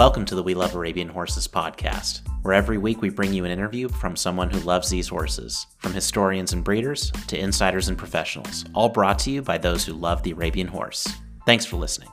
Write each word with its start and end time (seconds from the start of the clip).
Welcome 0.00 0.24
to 0.24 0.34
the 0.34 0.42
We 0.42 0.54
Love 0.54 0.74
Arabian 0.74 1.10
Horses 1.10 1.46
podcast, 1.46 2.22
where 2.40 2.54
every 2.54 2.78
week 2.78 3.02
we 3.02 3.10
bring 3.10 3.34
you 3.34 3.44
an 3.44 3.50
interview 3.50 3.86
from 3.86 4.16
someone 4.16 4.48
who 4.48 4.58
loves 4.60 4.88
these 4.88 5.08
horses, 5.08 5.66
from 5.76 5.92
historians 5.92 6.54
and 6.54 6.64
breeders 6.64 7.10
to 7.26 7.38
insiders 7.38 7.90
and 7.90 7.98
professionals, 7.98 8.64
all 8.72 8.88
brought 8.88 9.18
to 9.18 9.30
you 9.30 9.42
by 9.42 9.58
those 9.58 9.84
who 9.84 9.92
love 9.92 10.22
the 10.22 10.30
Arabian 10.30 10.68
horse. 10.68 11.06
Thanks 11.44 11.66
for 11.66 11.76
listening. 11.76 12.08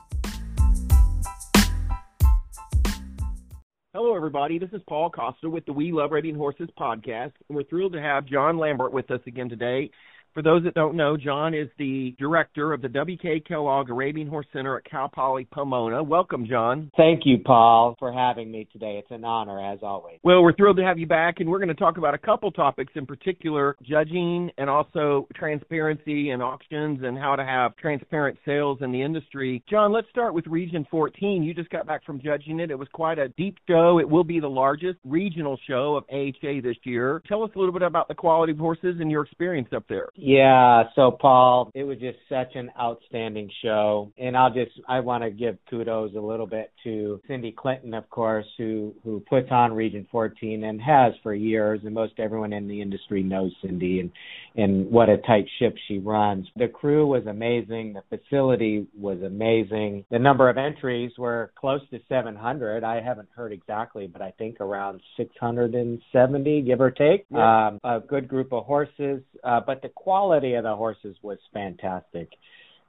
Hello, 3.94 4.14
everybody. 4.14 4.58
This 4.58 4.74
is 4.74 4.82
Paul 4.86 5.08
Costa 5.08 5.48
with 5.48 5.64
the 5.64 5.72
We 5.72 5.90
Love 5.90 6.12
Arabian 6.12 6.36
Horses 6.36 6.68
podcast, 6.78 7.32
and 7.48 7.56
we're 7.56 7.64
thrilled 7.64 7.94
to 7.94 8.02
have 8.02 8.26
John 8.26 8.58
Lambert 8.58 8.92
with 8.92 9.10
us 9.10 9.22
again 9.26 9.48
today. 9.48 9.90
For 10.38 10.42
those 10.42 10.62
that 10.62 10.74
don't 10.74 10.94
know, 10.94 11.16
John 11.16 11.52
is 11.52 11.66
the 11.78 12.14
director 12.16 12.72
of 12.72 12.80
the 12.80 12.88
W.K. 12.88 13.40
Kellogg 13.40 13.90
Arabian 13.90 14.28
Horse 14.28 14.46
Center 14.52 14.78
at 14.78 14.88
Cal 14.88 15.08
Poly 15.08 15.48
Pomona. 15.50 16.00
Welcome, 16.00 16.46
John. 16.48 16.92
Thank 16.96 17.22
you, 17.24 17.38
Paul, 17.44 17.96
for 17.98 18.12
having 18.12 18.48
me 18.48 18.68
today. 18.72 19.00
It's 19.02 19.10
an 19.10 19.24
honor, 19.24 19.60
as 19.60 19.80
always. 19.82 20.20
Well, 20.22 20.44
we're 20.44 20.54
thrilled 20.54 20.76
to 20.76 20.84
have 20.84 20.96
you 20.96 21.08
back, 21.08 21.40
and 21.40 21.48
we're 21.48 21.58
going 21.58 21.70
to 21.70 21.74
talk 21.74 21.98
about 21.98 22.14
a 22.14 22.18
couple 22.18 22.52
topics 22.52 22.92
in 22.94 23.04
particular 23.04 23.74
judging 23.82 24.48
and 24.58 24.70
also 24.70 25.26
transparency 25.34 26.30
and 26.30 26.40
auctions 26.40 27.00
and 27.02 27.18
how 27.18 27.34
to 27.34 27.44
have 27.44 27.74
transparent 27.74 28.38
sales 28.46 28.78
in 28.80 28.92
the 28.92 29.02
industry. 29.02 29.60
John, 29.68 29.92
let's 29.92 30.08
start 30.10 30.34
with 30.34 30.46
Region 30.46 30.86
14. 30.88 31.42
You 31.42 31.52
just 31.52 31.70
got 31.70 31.84
back 31.84 32.04
from 32.04 32.20
judging 32.20 32.60
it. 32.60 32.70
It 32.70 32.78
was 32.78 32.86
quite 32.92 33.18
a 33.18 33.30
deep 33.30 33.56
show. 33.66 33.98
It 33.98 34.08
will 34.08 34.22
be 34.22 34.38
the 34.38 34.46
largest 34.46 35.00
regional 35.04 35.58
show 35.66 35.96
of 35.96 36.04
AHA 36.12 36.60
this 36.62 36.76
year. 36.84 37.22
Tell 37.26 37.42
us 37.42 37.50
a 37.56 37.58
little 37.58 37.72
bit 37.72 37.82
about 37.82 38.06
the 38.06 38.14
quality 38.14 38.52
of 38.52 38.58
horses 38.58 38.98
and 39.00 39.10
your 39.10 39.24
experience 39.24 39.70
up 39.74 39.82
there. 39.88 40.10
Yeah, 40.28 40.84
so 40.94 41.10
Paul, 41.10 41.70
it 41.74 41.84
was 41.84 41.96
just 41.96 42.18
such 42.28 42.54
an 42.54 42.70
outstanding 42.78 43.50
show. 43.62 44.12
And 44.18 44.36
I'll 44.36 44.52
just 44.52 44.72
I 44.86 45.00
want 45.00 45.24
to 45.24 45.30
give 45.30 45.56
kudos 45.70 46.14
a 46.14 46.20
little 46.20 46.46
bit 46.46 46.70
to 46.84 47.18
Cindy 47.26 47.50
Clinton, 47.50 47.94
of 47.94 48.10
course, 48.10 48.44
who 48.58 48.94
who 49.02 49.20
puts 49.20 49.48
on 49.50 49.72
Region 49.72 50.06
14 50.12 50.64
and 50.64 50.82
has 50.82 51.14
for 51.22 51.32
years 51.32 51.80
and 51.82 51.94
most 51.94 52.12
everyone 52.18 52.52
in 52.52 52.68
the 52.68 52.82
industry 52.82 53.22
knows 53.22 53.52
Cindy 53.62 54.00
and 54.00 54.10
and 54.54 54.90
what 54.90 55.08
a 55.08 55.16
tight 55.16 55.46
ship 55.58 55.74
she 55.86 55.98
runs. 55.98 56.46
The 56.56 56.68
crew 56.68 57.06
was 57.06 57.24
amazing, 57.26 57.94
the 57.94 58.18
facility 58.18 58.86
was 58.98 59.22
amazing. 59.22 60.04
The 60.10 60.18
number 60.18 60.50
of 60.50 60.58
entries 60.58 61.12
were 61.16 61.52
close 61.58 61.80
to 61.90 62.00
700. 62.06 62.84
I 62.84 63.00
haven't 63.00 63.28
heard 63.34 63.52
exactly, 63.52 64.06
but 64.06 64.20
I 64.20 64.32
think 64.32 64.60
around 64.60 65.00
670 65.16 66.62
give 66.62 66.82
or 66.82 66.90
take. 66.90 67.24
Yeah. 67.30 67.68
Um 67.68 67.80
a 67.82 68.00
good 68.00 68.28
group 68.28 68.52
of 68.52 68.66
horses, 68.66 69.22
uh 69.42 69.60
but 69.66 69.80
the 69.80 69.88
quality 70.08 70.54
of 70.54 70.64
the 70.64 70.74
horses 70.74 71.18
was 71.20 71.36
fantastic. 71.52 72.30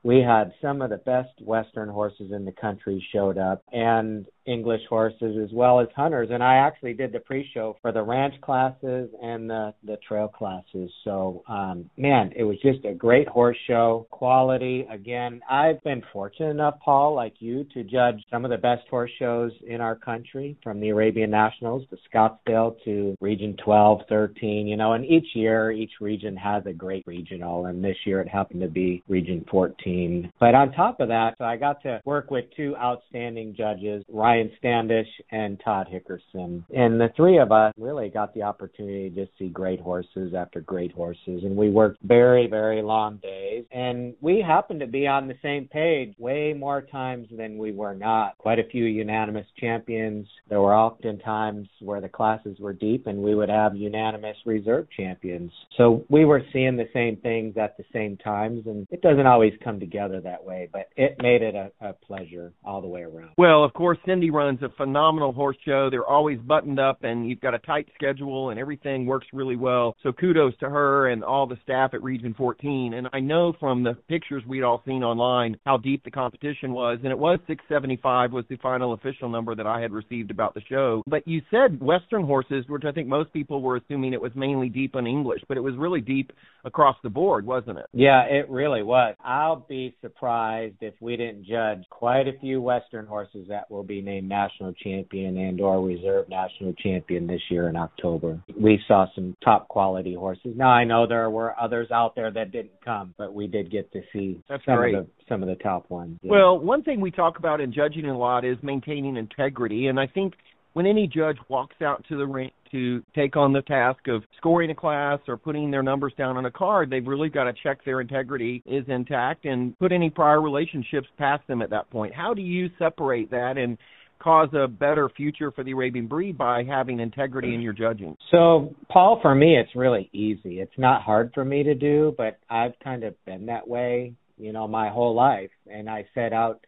We 0.03 0.20
had 0.22 0.53
some 0.62 0.81
of 0.81 0.89
the 0.89 1.00
best 1.00 1.42
Western 1.42 1.89
horses 1.89 2.31
in 2.31 2.45
the 2.45 2.53
country 2.53 3.06
showed 3.11 3.38
up, 3.38 3.61
and 3.73 4.26
English 4.50 4.81
horses 4.89 5.38
as 5.42 5.53
well 5.53 5.80
as 5.80 5.88
hunters. 5.95 6.30
And 6.31 6.44
I 6.44 6.55
actually 6.55 6.94
did 6.94 7.11
the 7.11 7.19
pre-show 7.19 7.78
for 7.81 7.92
the 7.92 8.02
ranch 8.02 8.33
classes 8.42 9.09
and 9.22 9.50
the 9.50 9.73
the 9.83 9.97
trail 10.08 10.28
classes. 10.28 10.92
So, 11.03 11.44
um, 11.47 11.89
man, 11.97 12.31
it 12.36 12.44
was 12.44 12.58
just 12.61 12.83
a 12.86 12.94
great 12.94 13.27
horse 13.27 13.58
show. 13.67 14.08
Quality 14.09 14.88
again. 14.92 15.42
I've 15.50 15.81
been 15.83 16.02
fortunate 16.11 16.50
enough, 16.50 16.80
Paul, 16.83 17.14
like 17.14 17.36
you, 17.39 17.66
to 17.73 17.83
judge 17.83 18.23
some 18.31 18.45
of 18.45 18.52
the 18.52 18.58
best 18.58 18.88
horse 18.89 19.11
shows 19.20 19.52
in 19.67 19.81
our 19.81 19.95
country, 19.95 20.58
from 20.64 20.80
the 20.80 20.89
Arabian 20.89 21.30
Nationals 21.30 21.83
to 21.89 21.97
Scottsdale 22.11 22.75
to 22.86 23.16
Region 23.22 23.55
12, 23.64 24.02
13. 24.09 24.67
You 24.67 24.77
know, 24.77 24.94
and 24.94 25.05
each 25.05 25.36
year, 25.36 25.72
each 25.72 25.94
region 26.02 26.36
has 26.38 26.66
a 26.66 26.73
great 26.73 27.05
regional, 27.05 27.67
and 27.67 27.83
this 27.83 27.97
year 28.05 28.22
it 28.22 28.27
happened 28.27 28.61
to 28.61 28.67
be 28.67 29.03
Region 29.08 29.45
14. 29.50 30.31
But 30.39 30.55
on 30.55 30.72
top 30.72 31.00
of 31.00 31.09
that, 31.09 31.36
so 31.38 31.45
I 31.45 31.58
got 31.58 31.81
to 31.83 32.02
work 32.05 32.31
with 32.31 32.45
two 32.55 32.75
outstanding 32.77 33.55
judges, 33.55 34.03
Ryan 34.11 34.39
Standish 34.58 35.08
and 35.32 35.59
Todd 35.64 35.88
Hickerson. 35.92 36.64
And 36.76 37.00
the 37.00 37.10
three 37.16 37.38
of 37.39 37.52
us 37.52 37.73
really 37.77 38.10
got 38.10 38.33
the 38.33 38.44
opportunity 38.44 39.10
to 39.11 39.27
see 39.38 39.50
great 39.50 39.80
horses 39.80 40.33
after 40.36 40.61
great 40.61 40.92
horses. 40.92 41.44
And 41.44 41.55
we 41.55 41.70
worked 41.70 41.98
very, 42.04 42.48
very 42.48 42.82
long 42.82 43.17
days. 43.17 43.66
And 43.72 44.14
we 44.22 44.44
happened 44.45 44.80
to 44.82 44.88
be 44.88 45.08
on 45.08 45.27
the 45.27 45.38
same 45.42 45.67
page 45.67 46.14
way 46.17 46.54
more 46.54 46.82
times 46.82 47.27
than 47.32 47.58
we 47.58 47.72
were 47.72 47.95
not. 47.95 48.38
Quite 48.38 48.60
a 48.60 48.70
few 48.70 48.86
unanimous 48.86 49.48
champions. 49.58 50.27
There 50.50 50.61
were 50.61 50.73
often 50.73 51.20
times 51.20 51.67
where 51.80 52.02
the 52.02 52.10
classes 52.10 52.58
were 52.60 52.73
deep 52.73 53.08
and 53.08 53.20
we 53.20 53.36
would 53.36 53.50
have 53.50 53.76
unanimous 53.76 54.38
reserve 54.45 54.88
champions. 54.95 55.52
So 55.77 56.06
we 56.10 56.26
were 56.26 56.44
seeing 56.54 56.77
the 56.77 56.89
same 56.94 57.17
things 57.17 57.58
at 57.58 57.77
the 57.77 57.86
same 57.94 58.17
times. 58.17 58.64
And 58.66 58.88
it 58.92 59.02
doesn't 59.02 59.27
always 59.27 59.54
come 59.64 59.80
together 59.80 60.21
that 60.21 60.44
way, 60.44 60.70
but 60.71 60.89
it 60.95 61.17
made 61.21 61.42
it 61.42 61.56
a, 61.56 61.71
a 61.82 61.94
pleasure 61.94 62.54
all 62.64 62.82
the 62.82 62.88
way 62.88 63.02
around. 63.02 63.32
Well, 63.38 63.64
of 63.64 63.73
course, 63.73 63.98
Cindy 64.06 64.29
runs 64.30 64.62
a 64.62 64.70
phenomenal 64.78 65.32
horse 65.32 65.58
show. 65.66 65.90
They're 65.90 66.06
always 66.06 66.40
buttoned 66.40 66.80
up, 66.80 67.04
and 67.04 67.28
you've 67.30 67.42
got 67.42 67.54
a 67.54 67.60
tight 67.60 67.88
schedule, 67.95 68.50
and 68.50 68.60
everything 68.60 69.06
works 69.06 69.28
really 69.34 69.56
well. 69.56 69.95
So 70.04 70.12
kudos 70.12 70.58
to 70.60 70.70
her 70.70 71.10
and 71.10 71.23
all 71.23 71.48
the 71.48 71.58
staff 71.64 71.94
at 71.94 72.04
Region 72.04 72.34
14. 72.38 72.94
And 72.94 73.08
I 73.14 73.20
know 73.20 73.54
from 73.60 73.84
the 73.84 73.95
pictures 74.08 74.44
we'd 74.48 74.64
all 74.64 74.82
seen 74.86 75.04
online 75.04 75.58
how 75.66 75.78
deep 75.78 76.04
the 76.04 76.12
competition 76.12 76.73
was, 76.73 77.00
and 77.04 77.12
it 77.12 77.18
was 77.18 77.39
675 77.48 78.32
was 78.32 78.45
the 78.50 78.58
final 78.58 78.94
official 78.94 79.30
number 79.30 79.56
that 79.56 79.68
I 79.68 79.82
had 79.82 79.92
received 79.92 80.32
about 80.32 80.54
the 80.54 80.62
show. 80.70 81.04
But 81.08 81.28
you 81.28 81.42
said 81.52 81.82
Western 81.82 82.23
horses, 82.23 82.66
which 82.68 82.84
I 82.86 82.92
think 82.92 83.08
most 83.08 83.32
people 83.34 83.62
were 83.62 83.78
assuming 83.78 84.14
it 84.14 84.22
was 84.22 84.32
mainly 84.36 84.70
deep 84.70 84.95
on 84.95 85.08
English, 85.08 85.42
but 85.48 85.58
it 85.58 85.62
was 85.62 85.76
really 85.78 86.02
deep 86.02 86.32
across 86.66 86.95
the 87.04 87.10
board, 87.10 87.45
wasn't 87.45 87.78
it? 87.78 87.86
Yeah, 87.94 88.23
it 88.23 88.50
really 88.50 88.84
was. 88.84 89.16
I'll 89.23 89.66
be 89.68 89.95
surprised 90.02 90.76
if 90.82 90.94
we 91.00 91.16
didn't 91.16 91.45
judge 91.45 91.84
quite 91.89 92.28
a 92.28 92.38
few 92.39 92.62
Western 92.62 93.06
horses 93.06 93.48
that 93.50 93.70
will 93.72 93.84
be 93.84 94.02
named 94.09 94.30
national 94.30 94.73
champion 94.73 95.37
and 95.37 95.61
or 95.61 95.81
reserve 95.86 96.27
national 96.30 96.73
champion 96.73 97.27
this 97.27 97.42
year 97.49 97.70
in 97.70 97.75
October. 97.75 98.42
We 98.59 98.80
saw 98.87 99.05
some 99.14 99.36
top 99.43 99.67
quality 99.67 100.15
horses. 100.15 100.53
Now 100.55 100.70
I 100.70 100.83
know 100.83 101.08
there 101.08 101.30
were 101.30 101.55
others 101.59 101.89
out 101.92 102.15
there 102.15 102.31
that 102.31 102.52
didn't 102.52 102.83
come, 102.83 103.14
but 103.17 103.33
we 103.33 103.47
did 103.47 103.71
get 103.71 103.92
to 103.93 104.02
see 104.11 104.42
That's 104.49 104.64
some 104.65 104.77
great. 104.77 104.95
of 104.95 105.05
the 105.05 105.11
some 105.27 105.43
of 105.43 105.49
the 105.49 105.55
top 105.55 105.89
ones. 105.89 106.20
Yeah. 106.23 106.31
Well, 106.31 106.59
one 106.59 106.83
thing 106.83 107.02
we 107.02 107.11
talk 107.11 107.37
about 107.37 107.61
in 107.61 107.71
judging 107.71 108.05
a 108.05 108.17
lot 108.17 108.43
is 108.43 108.58
maintaining 108.64 109.15
integrity, 109.15 109.87
and 109.87 109.99
I 109.99 110.08
think 110.08 110.33
when 110.73 110.86
any 110.86 111.08
judge 111.08 111.37
walks 111.47 111.76
out 111.81 112.05
to 112.09 112.17
the 112.17 112.26
ring 112.26 112.52
to 112.71 113.03
take 113.15 113.36
on 113.36 113.52
the 113.52 113.61
task 113.64 114.08
of 114.08 114.23
scoring 114.37 114.70
a 114.70 114.76
class 114.76 115.20
or 115.27 115.37
putting 115.37 115.71
their 115.71 115.83
numbers 115.83 116.14
down 116.17 116.37
on 116.37 116.45
a 116.45 116.52
card, 116.52 116.89
they've 116.89 117.08
really 117.08 117.30
got 117.30 117.45
to 117.45 117.53
check 117.64 117.83
their 117.83 118.02
integrity 118.02 118.61
is 118.65 118.86
intact 118.87 119.45
and 119.45 119.77
put 119.80 119.91
any 119.91 120.09
prior 120.09 120.41
relationships 120.41 121.08
past 121.17 121.45
them 121.47 121.61
at 121.61 121.71
that 121.71 121.89
point. 121.89 122.14
How 122.14 122.33
do 122.33 122.41
you 122.41 122.70
separate 122.77 123.31
that 123.31 123.58
and 123.58 123.77
cause 124.20 124.50
a 124.54 124.68
better 124.68 125.10
future 125.10 125.52
for 125.52 125.64
the 125.64 125.72
Arabian 125.72 126.08
breed 126.08 126.38
by 126.38 126.64
having 126.64 127.00
integrity 127.00 127.54
in 127.54 127.62
your 127.62 127.74
judging? 127.74 128.16
So, 128.31 128.75
Paul, 128.90 129.19
for 129.22 129.34
me, 129.34 129.57
it's 129.57 129.75
really 129.75 130.10
easy. 130.13 130.60
It's 130.60 130.78
not 130.78 131.02
hard 131.02 131.31
for 131.34 131.44
me 131.44 131.63
to 131.63 131.75
do, 131.75 132.13
but 132.18 132.40
I've 132.50 132.78
kind 132.84 133.04
of 133.04 133.16
been 133.25 133.48
that 133.48 133.68
way, 133.68 134.13
you 134.38 134.54
know, 134.54 134.68
my 134.68 134.90
whole 134.90 135.16
life. 135.16 135.52
And 135.68 135.90
I 135.90 136.06
set 136.13 136.34
out 136.34 136.62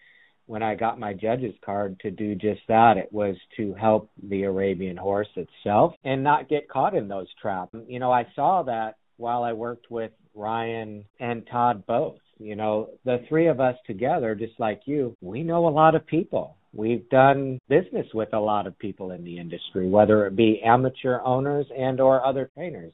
when 0.45 0.63
I 0.63 0.75
got 0.75 0.99
my 0.99 1.13
judge's 1.13 1.55
card 1.63 1.99
to 2.01 2.11
do 2.11 2.35
just 2.35 2.61
that. 2.67 2.97
It 2.97 3.11
was 3.11 3.35
to 3.57 3.73
help 3.73 4.09
the 4.21 4.43
Arabian 4.43 4.97
horse 4.97 5.29
itself 5.35 5.93
and 6.03 6.23
not 6.23 6.49
get 6.49 6.69
caught 6.69 6.95
in 6.95 7.07
those 7.07 7.27
traps. 7.41 7.75
You 7.87 7.99
know, 7.99 8.11
I 8.11 8.27
saw 8.35 8.63
that 8.63 8.95
while 9.17 9.43
I 9.43 9.53
worked 9.53 9.89
with 9.89 10.11
Ryan 10.35 11.05
and 11.19 11.47
Todd 11.49 11.85
both. 11.85 12.17
You 12.37 12.55
know, 12.55 12.89
the 13.05 13.23
three 13.29 13.47
of 13.47 13.59
us 13.59 13.75
together, 13.85 14.33
just 14.33 14.59
like 14.59 14.81
you, 14.85 15.15
we 15.21 15.43
know 15.43 15.67
a 15.67 15.69
lot 15.69 15.93
of 15.93 16.07
people. 16.07 16.57
We've 16.73 17.07
done 17.09 17.59
business 17.67 18.07
with 18.13 18.33
a 18.33 18.39
lot 18.39 18.67
of 18.67 18.77
people 18.79 19.11
in 19.11 19.23
the 19.23 19.37
industry, 19.37 19.89
whether 19.89 20.25
it 20.25 20.35
be 20.35 20.61
amateur 20.63 21.19
owners 21.21 21.67
and 21.77 21.99
or 21.99 22.25
other 22.25 22.49
trainers 22.55 22.93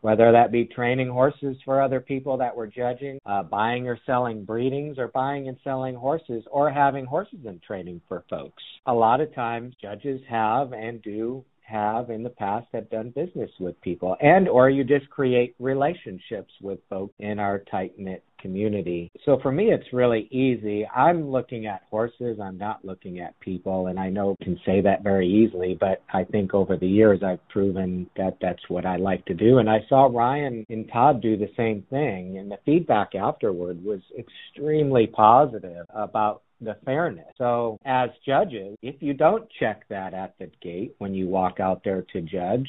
whether 0.00 0.32
that 0.32 0.52
be 0.52 0.64
training 0.64 1.08
horses 1.08 1.56
for 1.64 1.82
other 1.82 2.00
people 2.00 2.38
that 2.38 2.56
we're 2.56 2.66
judging, 2.66 3.18
uh, 3.26 3.42
buying 3.42 3.86
or 3.86 3.98
selling 4.06 4.44
breedings, 4.44 4.98
or 4.98 5.08
buying 5.08 5.48
and 5.48 5.56
selling 5.62 5.94
horses, 5.94 6.44
or 6.50 6.70
having 6.70 7.04
horses 7.04 7.40
in 7.44 7.60
training 7.66 8.00
for 8.08 8.24
folks. 8.30 8.62
A 8.86 8.94
lot 8.94 9.20
of 9.20 9.34
times, 9.34 9.74
judges 9.80 10.20
have 10.28 10.72
and 10.72 11.02
do 11.02 11.44
have 11.70 12.10
in 12.10 12.22
the 12.22 12.30
past 12.30 12.66
have 12.72 12.90
done 12.90 13.10
business 13.10 13.50
with 13.60 13.80
people 13.80 14.16
and 14.20 14.48
or 14.48 14.68
you 14.68 14.82
just 14.82 15.08
create 15.08 15.54
relationships 15.60 16.52
with 16.60 16.80
folks 16.90 17.14
in 17.20 17.38
our 17.38 17.60
tight 17.70 17.92
knit 17.96 18.24
community. 18.40 19.10
So 19.24 19.38
for 19.42 19.52
me 19.52 19.72
it's 19.72 19.92
really 19.92 20.28
easy. 20.30 20.86
I'm 20.86 21.30
looking 21.30 21.66
at 21.66 21.82
horses, 21.90 22.38
I'm 22.42 22.58
not 22.58 22.84
looking 22.84 23.20
at 23.20 23.38
people 23.40 23.88
and 23.88 23.98
I 23.98 24.10
know 24.10 24.36
I 24.40 24.44
can 24.44 24.58
say 24.64 24.80
that 24.82 25.02
very 25.02 25.28
easily, 25.28 25.76
but 25.78 26.02
I 26.12 26.24
think 26.24 26.54
over 26.54 26.76
the 26.76 26.88
years 26.88 27.20
I've 27.22 27.46
proven 27.48 28.08
that 28.16 28.38
that's 28.40 28.68
what 28.68 28.86
I 28.86 28.96
like 28.96 29.24
to 29.26 29.34
do 29.34 29.58
and 29.58 29.68
I 29.68 29.78
saw 29.88 30.06
Ryan 30.06 30.64
and 30.68 30.88
Todd 30.92 31.20
do 31.22 31.36
the 31.36 31.50
same 31.56 31.84
thing 31.90 32.38
and 32.38 32.50
the 32.50 32.58
feedback 32.64 33.14
afterward 33.14 33.82
was 33.84 34.00
extremely 34.18 35.06
positive 35.06 35.86
about 35.94 36.42
the 36.60 36.76
fairness. 36.84 37.26
So, 37.38 37.78
as 37.84 38.10
judges, 38.26 38.76
if 38.82 38.96
you 39.00 39.14
don't 39.14 39.48
check 39.58 39.88
that 39.88 40.14
at 40.14 40.34
the 40.38 40.50
gate 40.62 40.94
when 40.98 41.14
you 41.14 41.26
walk 41.26 41.60
out 41.60 41.82
there 41.84 42.04
to 42.12 42.20
judge, 42.20 42.68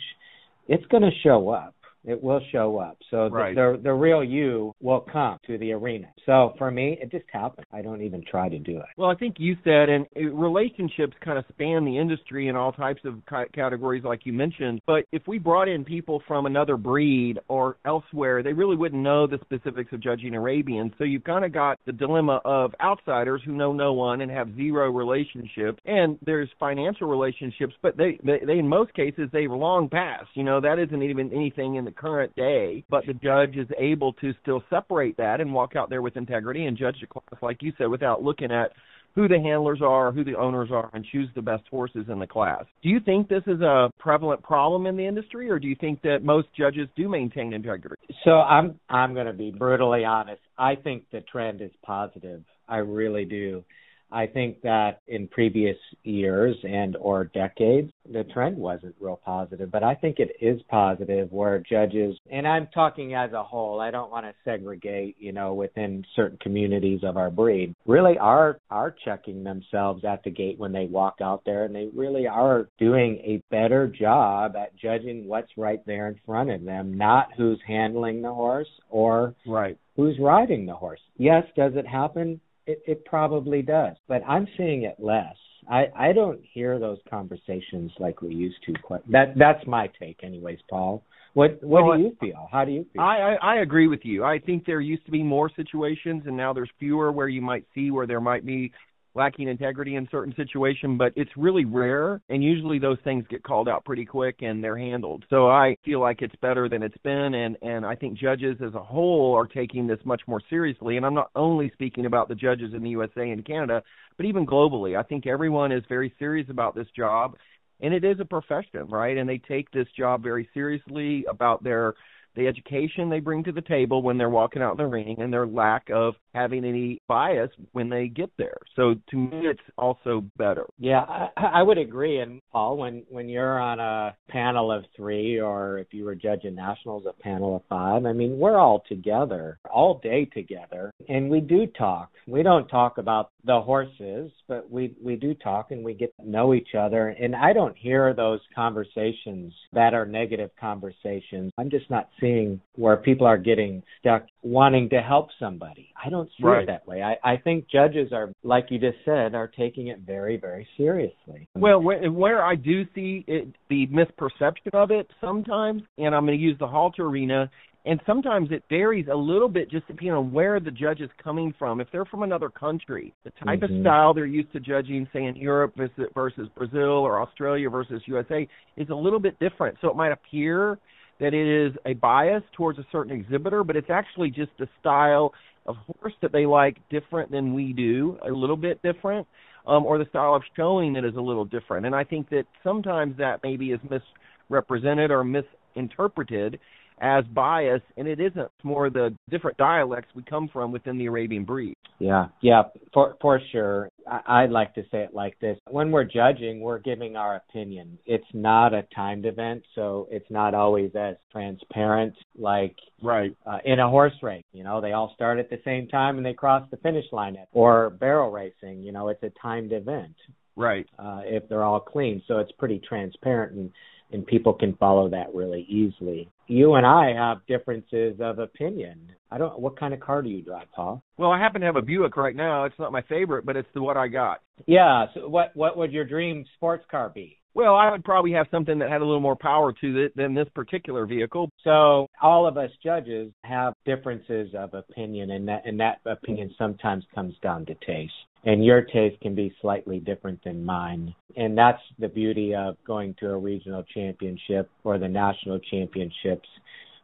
it's 0.68 0.86
going 0.86 1.04
to 1.04 1.12
show 1.24 1.50
up. 1.50 1.76
It 2.04 2.22
will 2.22 2.42
show 2.52 2.80
up. 2.80 2.98
So 3.10 3.28
right. 3.30 3.56
the, 3.56 3.78
the 3.84 3.92
the 3.92 3.94
real 3.94 4.24
you 4.24 4.74
will 4.80 5.02
come 5.02 5.38
to 5.48 5.58
the 5.58 5.74
arena. 5.74 6.08
So 6.26 6.54
for 6.58 6.72
me, 6.72 6.98
it 7.02 7.12
just 7.12 7.26
happens. 7.32 7.68
I 7.72 7.82
don't 7.82 8.02
even 8.02 8.24
try 8.30 8.48
to 8.48 8.58
do 8.58 8.78
it. 8.78 8.86
Well, 8.98 9.10
I 9.10 9.16
think 9.16 9.36
you 9.38 9.58
said, 9.64 9.90
and 9.90 10.06
relationships 10.16 11.14
kind 11.24 11.38
of 11.38 11.46
span 11.50 11.84
the 11.84 11.98
industry 11.98 12.48
in 12.48 12.56
all 12.56 12.72
types 12.72 13.02
of 13.04 13.22
categories, 13.54 14.04
like 14.04 14.26
you 14.26 14.34
mentioned. 14.34 14.82
But 14.88 15.04
if 15.12 15.24
we 15.28 15.40
brought 15.40 15.68
in 15.68 15.84
people 15.84 16.24
from 16.28 16.46
another 16.46 16.78
breed 16.78 17.40
or 17.48 17.78
elsewhere, 17.86 18.44
they 18.44 18.54
really 18.54 18.76
wouldn't 18.76 19.02
know 19.02 19.28
the 19.28 19.40
specifics 19.42 19.92
of 19.92 20.02
judging 20.02 20.36
Arabian. 20.36 20.94
So 20.98 21.04
you've 21.04 21.24
kind 21.24 21.44
of 21.44 21.52
got 21.52 21.80
the 21.86 21.92
dilemma 21.92 22.40
of 22.46 22.74
outsiders 22.82 23.42
who 23.46 23.54
know 23.54 23.74
no 23.74 23.94
one 23.94 24.22
and 24.22 24.32
have 24.32 24.56
zero 24.56 24.90
relationship, 24.90 25.80
and 25.86 26.18
there's 26.26 26.50
financial 26.60 27.08
relationships, 27.08 27.74
but 27.82 27.98
they, 27.98 28.18
they, 28.24 28.40
they 28.46 28.60
in 28.60 28.68
most 28.68 28.94
cases 28.94 29.30
they've 29.34 29.52
long 29.52 29.90
passed. 29.90 30.30
You 30.36 30.44
know 30.44 30.62
that 30.62 30.80
isn't 30.80 31.04
even 31.04 31.32
anything 31.34 31.76
in 31.76 31.86
the 31.86 31.91
current 31.92 32.36
day, 32.36 32.84
but 32.90 33.06
the 33.06 33.14
judge 33.14 33.56
is 33.56 33.68
able 33.78 34.14
to 34.14 34.34
still 34.42 34.64
separate 34.70 35.18
that 35.18 35.42
and 35.42 35.54
walk 35.54 35.76
out 35.76 35.90
there 35.90 36.02
with 36.02 36.18
integrity 36.18 36.66
and 36.66 36.78
judge 36.78 36.98
the 37.02 37.08
class, 37.08 37.42
like 37.42 37.62
you 37.62 37.74
said, 37.78 37.88
without 37.88 38.24
looking 38.24 38.52
at 38.52 38.72
who 39.14 39.28
the 39.28 39.40
handlers 39.40 39.82
are, 39.82 40.12
who 40.12 40.24
the 40.24 40.36
owners 40.36 40.70
are, 40.72 40.90
and 40.94 41.06
choose 41.12 41.28
the 41.36 41.42
best 41.42 41.64
horses 41.70 42.06
in 42.10 42.20
the 42.20 42.28
class. 42.28 42.64
Do 42.82 42.90
you 42.90 43.00
think 43.00 43.28
this 43.28 43.44
is 43.46 43.62
a 43.62 43.92
prevalent 44.00 44.42
problem 44.42 44.86
in 44.86 44.96
the 44.96 45.06
industry, 45.06 45.50
or 45.50 45.60
do 45.60 45.68
you 45.68 45.76
think 45.76 46.02
that 46.04 46.20
most 46.24 46.48
judges 46.58 46.88
do 46.96 47.10
maintain 47.10 47.54
integrity? 47.54 48.02
So 48.24 48.32
I'm 48.32 48.80
I'm 48.90 49.14
going 49.14 49.28
to 49.28 49.34
be 49.34 49.52
brutally 49.52 50.06
honest. 50.06 50.42
I 50.58 50.76
think 50.76 51.04
the 51.12 51.22
trend 51.22 51.62
is 51.62 51.72
positive. 51.84 52.44
I 52.70 52.78
really 52.78 53.26
do. 53.26 53.64
I 54.12 54.28
think 54.28 54.62
that 54.62 55.00
in 55.08 55.28
previous 55.28 55.78
years 56.04 56.58
and 56.64 56.96
or 56.98 57.26
decades, 57.26 57.92
the 58.12 58.24
trend 58.26 58.58
wasn't 58.58 58.96
real 59.00 59.20
positive, 59.24 59.72
but 59.72 59.84
I 59.84 59.96
think 59.96 60.20
it 60.20 60.36
is 60.42 60.62
positive 60.70 61.32
where 61.32 61.60
judges, 61.60 62.18
and 62.32 62.48
I'm 62.48 62.68
talking 62.74 63.14
as 63.14 63.32
a 63.32 63.44
whole, 63.44 63.80
I 63.80 63.92
don't 63.92 64.12
want 64.12 64.26
to 64.26 64.34
segregate, 64.44 65.16
you 65.20 65.32
know, 65.32 65.54
within 65.54 66.04
certain 66.16 66.38
communities 66.42 67.02
of 67.04 67.16
our 67.16 67.32
breed, 67.32 67.76
really 67.86 68.18
are, 68.18 68.60
are 68.70 68.96
checking 69.06 69.44
themselves 69.44 70.04
at 70.04 70.24
the 70.24 70.32
gate 70.32 70.60
when 70.60 70.72
they 70.72 70.86
walk 70.86 71.16
out 71.22 71.44
there 71.46 71.66
and 71.66 71.74
they 71.74 71.88
really 71.94 72.28
are 72.28 72.68
doing 72.80 73.18
a 73.24 73.42
better 73.50 73.88
job 73.88 74.56
at 74.56 74.76
judging 74.76 75.28
what's 75.28 75.52
right 75.58 75.86
there 75.86 76.08
in 76.08 76.20
front 76.26 76.50
of 76.50 76.64
them, 76.64 76.94
not 76.98 77.30
who's 77.38 77.60
handling 77.66 78.22
the 78.22 78.34
horse 78.34 78.68
or 78.90 79.36
right. 79.48 79.78
who's 79.96 80.18
riding 80.20 80.66
the 80.66 80.76
horse. 80.76 81.00
Yes, 81.18 81.44
does 81.56 81.74
it 81.76 81.88
happen? 81.88 82.42
It, 82.72 82.84
it 82.86 83.06
probably 83.06 83.62
does, 83.62 83.96
but 84.08 84.22
I'm 84.28 84.48
seeing 84.58 84.84
it 84.84 84.96
less. 85.00 85.36
I 85.70 85.86
I 85.96 86.14
don't 86.14 86.42
hear 86.54 86.80
those 86.80 86.98
conversations 87.10 87.92
like 88.00 88.22
we 88.22 88.34
used 88.34 88.58
to. 88.66 88.74
Quite 88.82 89.10
that 89.12 89.34
that's 89.38 89.66
my 89.68 89.90
take, 90.00 90.24
anyways, 90.24 90.60
Paul. 90.70 91.04
What 91.34 91.64
what 91.64 91.86
well, 91.86 91.98
do 91.98 92.04
you 92.04 92.18
feel? 92.20 92.48
How 92.52 92.66
do 92.66 92.72
you 92.72 92.86
feel? 92.92 93.02
I, 93.02 93.38
I 93.42 93.54
I 93.54 93.56
agree 93.62 93.88
with 93.88 94.02
you. 94.04 94.24
I 94.24 94.40
think 94.40 94.66
there 94.66 94.82
used 94.82 95.06
to 95.06 95.12
be 95.12 95.24
more 95.24 95.50
situations, 95.56 96.24
and 96.26 96.36
now 96.36 96.52
there's 96.52 96.70
fewer 96.80 97.12
where 97.12 97.28
you 97.28 97.42
might 97.42 97.66
see 97.74 97.92
where 97.92 98.08
there 98.08 98.22
might 98.22 98.46
be 98.46 98.72
lacking 99.14 99.48
integrity 99.48 99.96
in 99.96 100.08
certain 100.10 100.34
situation, 100.36 100.98
but 100.98 101.12
it's 101.16 101.32
really 101.36 101.66
rare 101.66 102.22
and 102.30 102.44
usually 102.44 102.80
those 102.80 102.98
things 103.04 103.26
get 103.30 103.44
called 103.44 103.68
out 103.68 103.84
pretty 103.84 104.06
quick 104.06 104.38
and 104.42 104.64
they're 104.64 104.78
handled. 104.78 105.26
So 105.30 105.48
I 105.50 105.76
feel 105.84 106.00
like 106.00 106.22
it's 106.22 106.36
better 106.42 106.70
than 106.70 106.84
it's 106.84 106.98
been 107.04 107.34
and 107.34 107.58
and 107.62 107.86
I 107.86 107.96
think 107.96 108.18
judges 108.18 108.58
as 108.66 108.74
a 108.74 108.84
whole 108.84 109.36
are 109.36 109.48
taking 109.48 109.88
this 109.88 110.00
much 110.06 110.22
more 110.28 110.42
seriously 110.50 110.98
and 110.98 111.06
I'm 111.06 111.14
not 111.14 111.32
only 111.36 111.72
speaking 111.74 112.06
about 112.06 112.30
the 112.30 112.36
judges 112.36 112.74
in 112.74 112.84
the 112.84 112.92
USA 112.92 113.30
and 113.30 113.46
Canada, 113.46 113.84
but 114.18 114.26
even 114.26 114.46
globally. 114.46 114.98
I 114.98 115.04
think 115.04 115.28
everyone 115.28 115.72
is 115.72 115.84
very 115.90 116.14
serious 116.18 116.48
about 116.50 116.76
this 116.76 116.88
job 116.96 117.36
and 117.82 117.94
it 117.94 118.04
is 118.04 118.20
a 118.20 118.26
profession, 118.26 118.88
right? 118.88 119.18
And 119.18 119.28
they 119.28 119.40
take 119.40 119.72
this 119.72 119.88
job 119.98 120.24
very 120.24 120.48
seriously 120.54 121.26
about 121.28 121.64
their 121.64 121.96
the 122.36 122.48
education 122.48 123.10
they 123.10 123.20
bring 123.20 123.44
to 123.44 123.52
the 123.52 123.62
table 123.62 124.02
when 124.02 124.18
they're 124.18 124.30
walking 124.30 124.62
out 124.62 124.72
in 124.72 124.78
the 124.78 124.88
ring 124.88 125.18
and 125.20 125.32
their 125.32 125.48
lack 125.48 125.90
of 125.94 126.16
having 126.34 126.64
any 126.66 127.02
bias 127.08 127.50
when 127.74 127.90
they 127.90 128.08
get 128.08 128.32
there. 128.38 128.58
So 128.76 128.96
to 129.10 129.18
me, 129.18 129.48
it's 129.48 129.60
also 129.78 130.24
better. 130.38 130.66
Yeah, 130.80 131.02
I, 131.02 131.30
I 131.38 131.64
would 131.64 131.78
agree. 131.78 132.20
And 132.20 132.42
Paul, 132.52 132.78
when 132.78 133.04
when 133.10 133.30
you're 133.30 133.60
on 133.60 133.80
a 133.80 134.16
panel 134.30 134.72
of 134.72 134.86
three, 134.96 135.40
or 135.40 135.80
if 135.80 135.88
you 135.92 136.06
were 136.06 136.16
judging 136.16 136.56
nationals, 136.56 137.06
a 137.08 137.14
panel 137.22 137.58
of 137.58 137.64
five, 137.70 138.06
I 138.06 138.14
mean, 138.14 138.38
we're 138.38 138.58
all 138.58 138.84
together 138.88 139.58
all 139.70 140.00
day 140.04 140.26
together, 140.26 140.94
and 141.10 141.30
we 141.30 141.40
do 141.40 141.68
talk. 141.68 142.12
We 142.28 142.44
don't 142.44 142.68
talk 142.68 142.98
about 142.98 143.32
the 143.46 143.62
horses, 143.62 144.32
but 144.48 144.70
we 144.70 144.96
we 145.04 145.16
do 145.16 145.34
talk 145.34 145.72
and 145.72 145.84
we 145.84 145.94
get 145.94 146.16
to 146.18 146.30
know 146.30 146.54
each 146.54 146.76
other. 146.78 147.10
And 147.10 147.36
I 147.36 147.54
don't 147.54 147.76
hear 147.78 148.14
those 148.14 148.40
conversations 148.56 149.54
that 149.74 149.94
are 149.94 150.06
negative 150.06 150.52
conversations. 150.60 151.52
I'm 151.58 151.70
just 151.70 151.90
not 151.90 152.10
seeing 152.20 152.62
where 152.76 152.98
people 152.98 153.28
are 153.28 153.38
getting 153.38 153.84
stuck 154.00 154.26
wanting 154.44 154.90
to 154.90 155.02
help 155.02 155.30
somebody. 155.40 155.90
I 156.04 156.10
don't 156.10 156.30
see 156.38 156.44
right. 156.44 156.64
it 156.64 156.68
that 156.68 156.88
way. 156.88 157.04
I, 157.04 157.16
I 157.24 157.38
think 157.38 157.70
judges 157.70 158.12
are, 158.12 158.32
like 158.44 158.68
you 158.70 158.80
just 158.80 158.98
said, 159.06 159.36
are 159.36 159.48
taking 159.48 159.88
it 159.88 160.00
very, 160.00 160.38
very 160.38 160.68
seriously. 160.78 161.48
Well, 161.56 161.82
where, 161.82 162.12
where 162.12 162.44
I 162.44 162.56
do 162.56 162.84
see 162.96 163.24
it, 163.28 163.48
the 163.70 163.88
misperception 163.88 164.74
of 164.74 164.92
it 164.92 165.08
sometimes, 165.20 165.84
and 165.98 166.16
I'm 166.16 166.26
going 166.26 166.38
to 166.38 166.44
use 166.44 166.58
the 166.60 166.68
halter 166.68 167.06
arena, 167.06 167.50
and 167.86 168.00
sometimes 168.06 168.50
it 168.52 168.64
varies 168.70 169.08
a 169.12 169.16
little 169.16 169.50
bit 169.50 169.72
just 169.72 169.88
depending 169.88 170.14
on 170.14 170.32
where 170.32 170.60
the 170.60 170.70
judge 170.70 171.02
is 171.02 171.10
coming 171.24 171.54
from. 171.58 171.82
If 171.82 171.88
they're 171.92 172.06
from 172.06 172.22
another 172.22 172.50
country, 172.50 173.14
the 173.24 173.32
type 173.44 173.62
mm-hmm. 173.62 173.76
of 173.78 173.82
style 173.82 174.14
they're 174.14 174.28
used 174.28 174.52
to 174.54 174.60
judging, 174.60 175.08
say 175.12 175.26
in 175.26 175.36
Europe 175.36 175.74
versus 176.14 176.48
Brazil 176.56 176.80
or 176.80 177.20
Australia 177.20 177.70
versus 177.70 178.02
USA, 178.06 178.48
is 178.78 178.90
a 178.90 178.96
little 178.96 179.20
bit 179.20 179.40
different. 179.40 179.78
So 179.82 179.90
it 179.90 179.96
might 179.96 180.12
appear 180.12 180.78
that 181.20 181.34
it 181.34 181.68
is 181.68 181.74
a 181.86 181.94
bias 181.94 182.44
towards 182.56 182.78
a 182.78 182.86
certain 182.92 183.14
exhibitor, 183.14 183.64
but 183.64 183.76
it's 183.76 183.90
actually 183.90 184.30
just 184.30 184.52
a 184.60 184.68
style 184.80 185.34
of 185.66 185.76
horse 185.78 186.14
that 186.22 186.32
they 186.32 186.46
like 186.46 186.78
different 186.90 187.32
than 187.32 187.54
we 187.54 187.74
do, 187.74 188.18
a 188.28 188.32
little 188.32 188.58
bit 188.58 188.82
different, 188.84 189.28
um, 189.66 189.86
or 189.86 189.98
the 189.98 190.06
style 190.10 190.36
of 190.36 190.44
showing 190.56 190.94
that 190.94 191.06
is 191.06 191.16
a 191.16 191.22
little 191.22 191.46
different. 191.46 191.86
And 191.88 191.96
I 191.96 192.04
think 192.04 192.30
that 192.30 192.46
sometimes 192.64 193.18
that 193.18 193.40
maybe 193.44 193.72
is 193.72 193.80
misrepresented 193.90 195.10
or 195.10 195.24
misinterpreted 195.24 196.60
as 197.02 197.26
bias, 197.26 197.82
and 197.98 198.08
it 198.08 198.20
isn't. 198.20 198.40
It's 198.40 198.64
more 198.64 198.90
the 198.90 199.16
different 199.30 199.58
dialects 199.58 200.10
we 200.16 200.24
come 200.24 200.50
from 200.54 200.72
within 200.72 200.98
the 200.98 201.08
Arabian 201.08 201.44
breed. 201.44 201.76
Yeah, 202.00 202.28
yeah, 202.42 202.64
for 202.94 203.16
for 203.22 203.42
sure. 203.52 203.90
I, 204.08 204.44
I'd 204.44 204.52
like 204.52 204.76
to 204.76 204.84
say 204.92 205.00
it 205.00 205.14
like 205.14 205.38
this: 205.40 205.58
when 205.70 205.92
we're 205.92 206.06
judging, 206.06 206.62
we're 206.62 206.80
giving 206.80 207.16
our 207.16 207.38
opinion. 207.38 207.98
It's 208.06 208.24
not 208.34 208.74
a 208.74 208.86
timed 208.96 209.26
event, 209.26 209.64
so 209.76 210.08
it's 210.12 210.30
not 210.30 210.54
always 210.54 210.92
as 210.96 211.16
transparent. 211.32 212.14
Like 212.38 212.76
right 213.02 213.36
uh, 213.46 213.58
in 213.66 213.80
a 213.80 213.90
horse 213.90 214.14
race, 214.22 214.46
you 214.54 214.64
know, 214.64 214.80
they 214.80 214.94
all 214.94 215.12
start 215.16 215.40
at 215.40 215.50
the 215.50 215.60
same 215.66 215.88
time 215.88 216.18
and 216.18 216.26
they 216.26 216.34
cross 216.34 216.68
the 216.70 216.78
finish 216.78 217.06
line. 217.12 217.36
At, 217.36 217.48
or 217.52 217.90
barrel 217.90 218.32
racing, 218.32 218.84
you 218.84 218.92
know, 218.92 219.10
it's 219.10 219.24
a 219.24 219.32
timed 219.42 219.74
event. 219.74 220.16
Right. 220.56 220.86
Uh, 221.00 221.22
if 221.24 221.48
they're 221.50 221.64
all 221.64 221.80
clean, 221.80 222.22
so 222.28 222.40
it's 222.40 222.52
pretty 222.60 222.80
transparent 222.88 223.54
and 223.54 223.72
and 224.14 224.26
people 224.26 224.54
can 224.54 224.76
follow 224.76 225.10
that 225.10 225.34
really 225.34 225.66
easily. 225.70 226.30
You 226.48 226.76
and 226.76 226.86
I 226.86 227.14
have 227.14 227.46
differences 227.48 228.18
of 228.20 228.40
opinion. 228.40 229.12
I 229.32 229.38
don't. 229.38 229.60
What 229.60 229.80
kind 229.80 229.94
of 229.94 230.00
car 230.00 230.22
do 230.22 230.30
you 230.30 230.42
drive, 230.42 230.68
Paul? 230.76 231.02
Well, 231.18 231.32
I 231.32 231.40
happen 231.40 231.62
to 231.62 231.68
have 231.68 231.78
a 231.78 231.82
Buick 231.82 232.18
right 232.18 232.36
now. 232.36 232.66
It's 232.66 232.80
not 232.80 232.92
my 232.92 233.02
favorite, 233.04 233.46
but 233.46 233.56
it's 233.56 233.70
the 233.74 233.82
what 233.82 233.98
I 233.98 234.08
got. 234.08 234.42
Yeah. 234.68 235.06
So 235.14 235.28
what 235.28 235.56
what 235.56 235.78
would 235.78 235.92
your 235.92 236.06
dream 236.06 236.46
sports 236.56 236.86
car 236.92 237.10
be? 237.10 237.38
Well, 237.54 237.76
I 237.76 237.92
would 237.92 238.06
probably 238.06 238.32
have 238.32 238.48
something 238.50 238.80
that 238.80 238.90
had 238.90 239.02
a 239.02 239.06
little 239.06 239.20
more 239.20 239.36
power 239.36 239.74
to 239.74 239.98
it 240.06 240.16
than 240.16 240.34
this 240.34 240.48
particular 240.56 241.06
vehicle. 241.06 241.50
So 241.66 242.08
all 242.22 242.48
of 242.48 242.58
us 242.58 242.72
judges 242.82 243.34
have 243.44 243.74
differences 243.86 244.52
of 244.54 244.74
opinion, 244.74 245.32
and 245.32 245.48
that 245.48 245.66
and 245.66 245.80
that 245.80 246.00
opinion 246.06 246.54
sometimes 246.58 247.04
comes 247.14 247.36
down 247.42 247.66
to 247.66 247.76
taste 247.86 248.14
and 248.44 248.66
your 248.66 248.82
taste 248.82 249.20
can 249.22 249.36
be 249.36 249.54
slightly 249.62 250.00
different 250.00 250.44
than 250.44 250.66
mine. 250.66 251.14
And 251.38 251.58
that's 251.58 251.82
the 252.00 252.08
beauty 252.08 252.56
of 252.56 252.76
going 252.86 253.16
to 253.20 253.30
a 253.30 253.38
regional 253.38 253.84
championship 253.94 254.70
or 254.84 254.98
the 254.98 255.08
national 255.08 255.60
championships, 255.60 256.48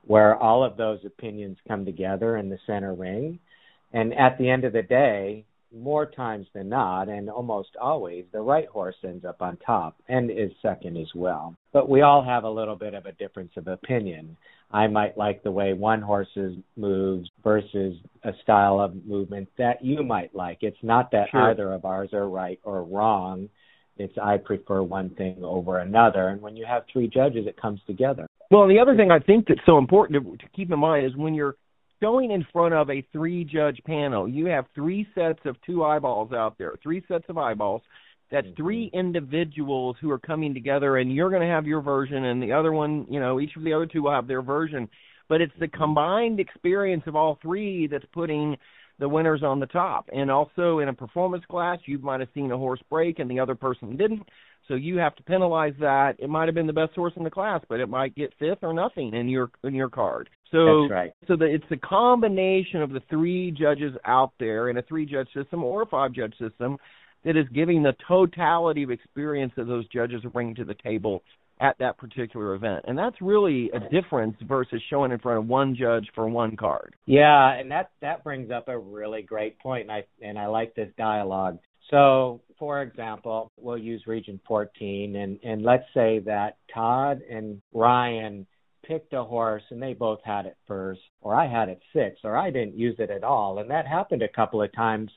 where 0.05 0.35
all 0.35 0.63
of 0.63 0.77
those 0.77 0.99
opinions 1.05 1.57
come 1.67 1.85
together 1.85 2.37
in 2.37 2.49
the 2.49 2.57
center 2.65 2.93
ring. 2.93 3.39
And 3.93 4.13
at 4.13 4.37
the 4.37 4.49
end 4.49 4.63
of 4.63 4.73
the 4.73 4.81
day, 4.81 5.45
more 5.75 6.05
times 6.05 6.47
than 6.53 6.69
not, 6.69 7.09
and 7.09 7.29
almost 7.29 7.69
always, 7.79 8.25
the 8.31 8.41
right 8.41 8.67
horse 8.67 8.95
ends 9.03 9.25
up 9.25 9.41
on 9.41 9.57
top 9.57 9.95
and 10.07 10.31
is 10.31 10.51
second 10.61 10.97
as 10.97 11.07
well. 11.15 11.55
But 11.73 11.89
we 11.89 12.01
all 12.01 12.23
have 12.23 12.43
a 12.43 12.49
little 12.49 12.75
bit 12.75 12.93
of 12.93 13.05
a 13.05 13.11
difference 13.13 13.51
of 13.57 13.67
opinion. 13.67 14.37
I 14.71 14.87
might 14.87 15.17
like 15.17 15.43
the 15.43 15.51
way 15.51 15.73
one 15.73 16.01
horse's 16.01 16.57
moves 16.75 17.29
versus 17.43 17.95
a 18.23 18.31
style 18.43 18.79
of 18.79 19.05
movement 19.05 19.47
that 19.57 19.83
you 19.83 20.03
might 20.03 20.35
like. 20.35 20.59
It's 20.61 20.77
not 20.83 21.11
that 21.11 21.29
sure. 21.31 21.51
either 21.51 21.73
of 21.73 21.85
ours 21.85 22.09
are 22.13 22.29
right 22.29 22.59
or 22.63 22.83
wrong. 22.83 23.49
It's 23.97 24.17
I 24.21 24.37
prefer 24.37 24.83
one 24.83 25.09
thing 25.11 25.37
over 25.43 25.79
another. 25.79 26.29
And 26.29 26.41
when 26.41 26.55
you 26.55 26.65
have 26.65 26.83
three 26.91 27.07
judges, 27.07 27.47
it 27.47 27.59
comes 27.59 27.79
together. 27.87 28.27
Well, 28.51 28.67
the 28.67 28.79
other 28.79 28.95
thing 28.95 29.11
I 29.11 29.19
think 29.19 29.47
that's 29.47 29.59
so 29.65 29.77
important 29.77 30.23
to, 30.23 30.37
to 30.37 30.51
keep 30.53 30.71
in 30.71 30.79
mind 30.79 31.05
is 31.05 31.15
when 31.15 31.33
you're 31.33 31.55
going 32.01 32.31
in 32.31 32.45
front 32.53 32.73
of 32.73 32.89
a 32.89 33.03
three 33.11 33.43
judge 33.43 33.79
panel, 33.85 34.27
you 34.27 34.45
have 34.47 34.65
three 34.75 35.07
sets 35.15 35.39
of 35.45 35.55
two 35.65 35.83
eyeballs 35.83 36.31
out 36.33 36.57
there, 36.57 36.73
three 36.83 37.03
sets 37.07 37.25
of 37.29 37.37
eyeballs 37.37 37.81
That's 38.31 38.47
mm-hmm. 38.47 38.61
three 38.61 38.91
individuals 38.93 39.97
who 40.01 40.11
are 40.11 40.19
coming 40.19 40.53
together, 40.53 40.97
and 40.97 41.13
you're 41.13 41.29
going 41.29 41.41
to 41.41 41.47
have 41.47 41.65
your 41.65 41.81
version, 41.81 42.25
and 42.25 42.41
the 42.41 42.53
other 42.53 42.71
one, 42.71 43.05
you 43.09 43.19
know, 43.19 43.39
each 43.39 43.55
of 43.55 43.63
the 43.63 43.73
other 43.73 43.85
two 43.85 44.03
will 44.03 44.11
have 44.11 44.27
their 44.27 44.41
version. 44.41 44.89
But 45.29 45.41
it's 45.41 45.53
the 45.59 45.67
combined 45.67 46.39
experience 46.39 47.03
of 47.05 47.15
all 47.15 47.37
three 47.41 47.87
that's 47.87 48.05
putting 48.13 48.57
the 48.99 49.09
winners 49.09 49.43
on 49.43 49.59
the 49.59 49.65
top. 49.67 50.09
And 50.11 50.31
also 50.31 50.79
in 50.79 50.89
a 50.89 50.93
performance 50.93 51.45
class, 51.49 51.79
you 51.85 51.99
might 51.99 52.19
have 52.19 52.29
seen 52.33 52.51
a 52.51 52.57
horse 52.57 52.81
break 52.89 53.19
and 53.19 53.29
the 53.29 53.39
other 53.39 53.55
person 53.55 53.95
didn't. 53.97 54.23
So 54.67 54.73
you 54.73 54.97
have 54.97 55.15
to 55.15 55.23
penalize 55.23 55.75
that. 55.79 56.15
It 56.19 56.29
might 56.29 56.47
have 56.47 56.55
been 56.55 56.67
the 56.67 56.73
best 56.73 56.93
horse 56.93 57.13
in 57.15 57.23
the 57.23 57.29
class, 57.29 57.61
but 57.69 57.79
it 57.79 57.87
might 57.87 58.15
get 58.15 58.33
fifth 58.37 58.59
or 58.63 58.73
nothing 58.73 59.13
in 59.13 59.29
your 59.29 59.49
in 59.63 59.73
your 59.73 59.89
card. 59.89 60.29
So 60.51 60.83
That's 60.83 60.91
right. 60.91 61.11
so 61.27 61.37
the, 61.37 61.45
it's 61.45 61.65
a 61.71 61.77
combination 61.77 62.81
of 62.81 62.91
the 62.91 63.01
three 63.09 63.51
judges 63.51 63.93
out 64.05 64.33
there 64.39 64.69
in 64.69 64.77
a 64.77 64.81
three 64.81 65.05
judge 65.05 65.29
system 65.33 65.63
or 65.63 65.83
a 65.83 65.85
five 65.85 66.11
judge 66.11 66.33
system 66.37 66.77
that 67.23 67.37
is 67.37 67.45
giving 67.53 67.81
the 67.81 67.93
totality 68.07 68.83
of 68.83 68.91
experience 68.91 69.53
that 69.55 69.67
those 69.67 69.87
judges 69.87 70.23
are 70.25 70.29
bringing 70.29 70.55
to 70.55 70.65
the 70.65 70.75
table 70.75 71.23
at 71.59 71.77
that 71.79 71.97
particular 71.97 72.53
event. 72.53 72.85
And 72.87 72.97
that's 72.97 73.15
really 73.21 73.71
a 73.73 73.79
difference 73.89 74.35
versus 74.47 74.81
showing 74.89 75.11
in 75.11 75.19
front 75.19 75.39
of 75.39 75.47
one 75.47 75.75
judge 75.75 76.07
for 76.13 76.27
one 76.29 76.55
card. 76.55 76.95
Yeah, 77.05 77.53
and 77.53 77.71
that 77.71 77.91
that 78.01 78.23
brings 78.23 78.51
up 78.51 78.67
a 78.67 78.77
really 78.77 79.21
great 79.21 79.59
point 79.59 79.83
and 79.83 79.91
I 79.91 80.03
and 80.21 80.37
I 80.37 80.47
like 80.47 80.75
this 80.75 80.89
dialogue. 80.97 81.59
So, 81.89 82.41
for 82.59 82.81
example, 82.81 83.51
we'll 83.57 83.77
use 83.77 84.03
region 84.07 84.39
14 84.47 85.15
and 85.15 85.39
and 85.43 85.63
let's 85.63 85.85
say 85.93 86.19
that 86.25 86.57
Todd 86.73 87.21
and 87.29 87.61
Ryan 87.73 88.45
picked 88.85 89.13
a 89.13 89.23
horse 89.23 89.63
and 89.69 89.81
they 89.81 89.93
both 89.93 90.19
had 90.23 90.45
it 90.45 90.57
first 90.65 91.01
or 91.21 91.35
I 91.35 91.47
had 91.47 91.69
it 91.69 91.81
sixth 91.93 92.23
or 92.23 92.37
I 92.37 92.51
didn't 92.51 92.77
use 92.77 92.95
it 92.99 93.09
at 93.09 93.23
all 93.23 93.59
and 93.59 93.69
that 93.69 93.85
happened 93.85 94.21
a 94.21 94.29
couple 94.29 94.61
of 94.61 94.71
times 94.73 95.11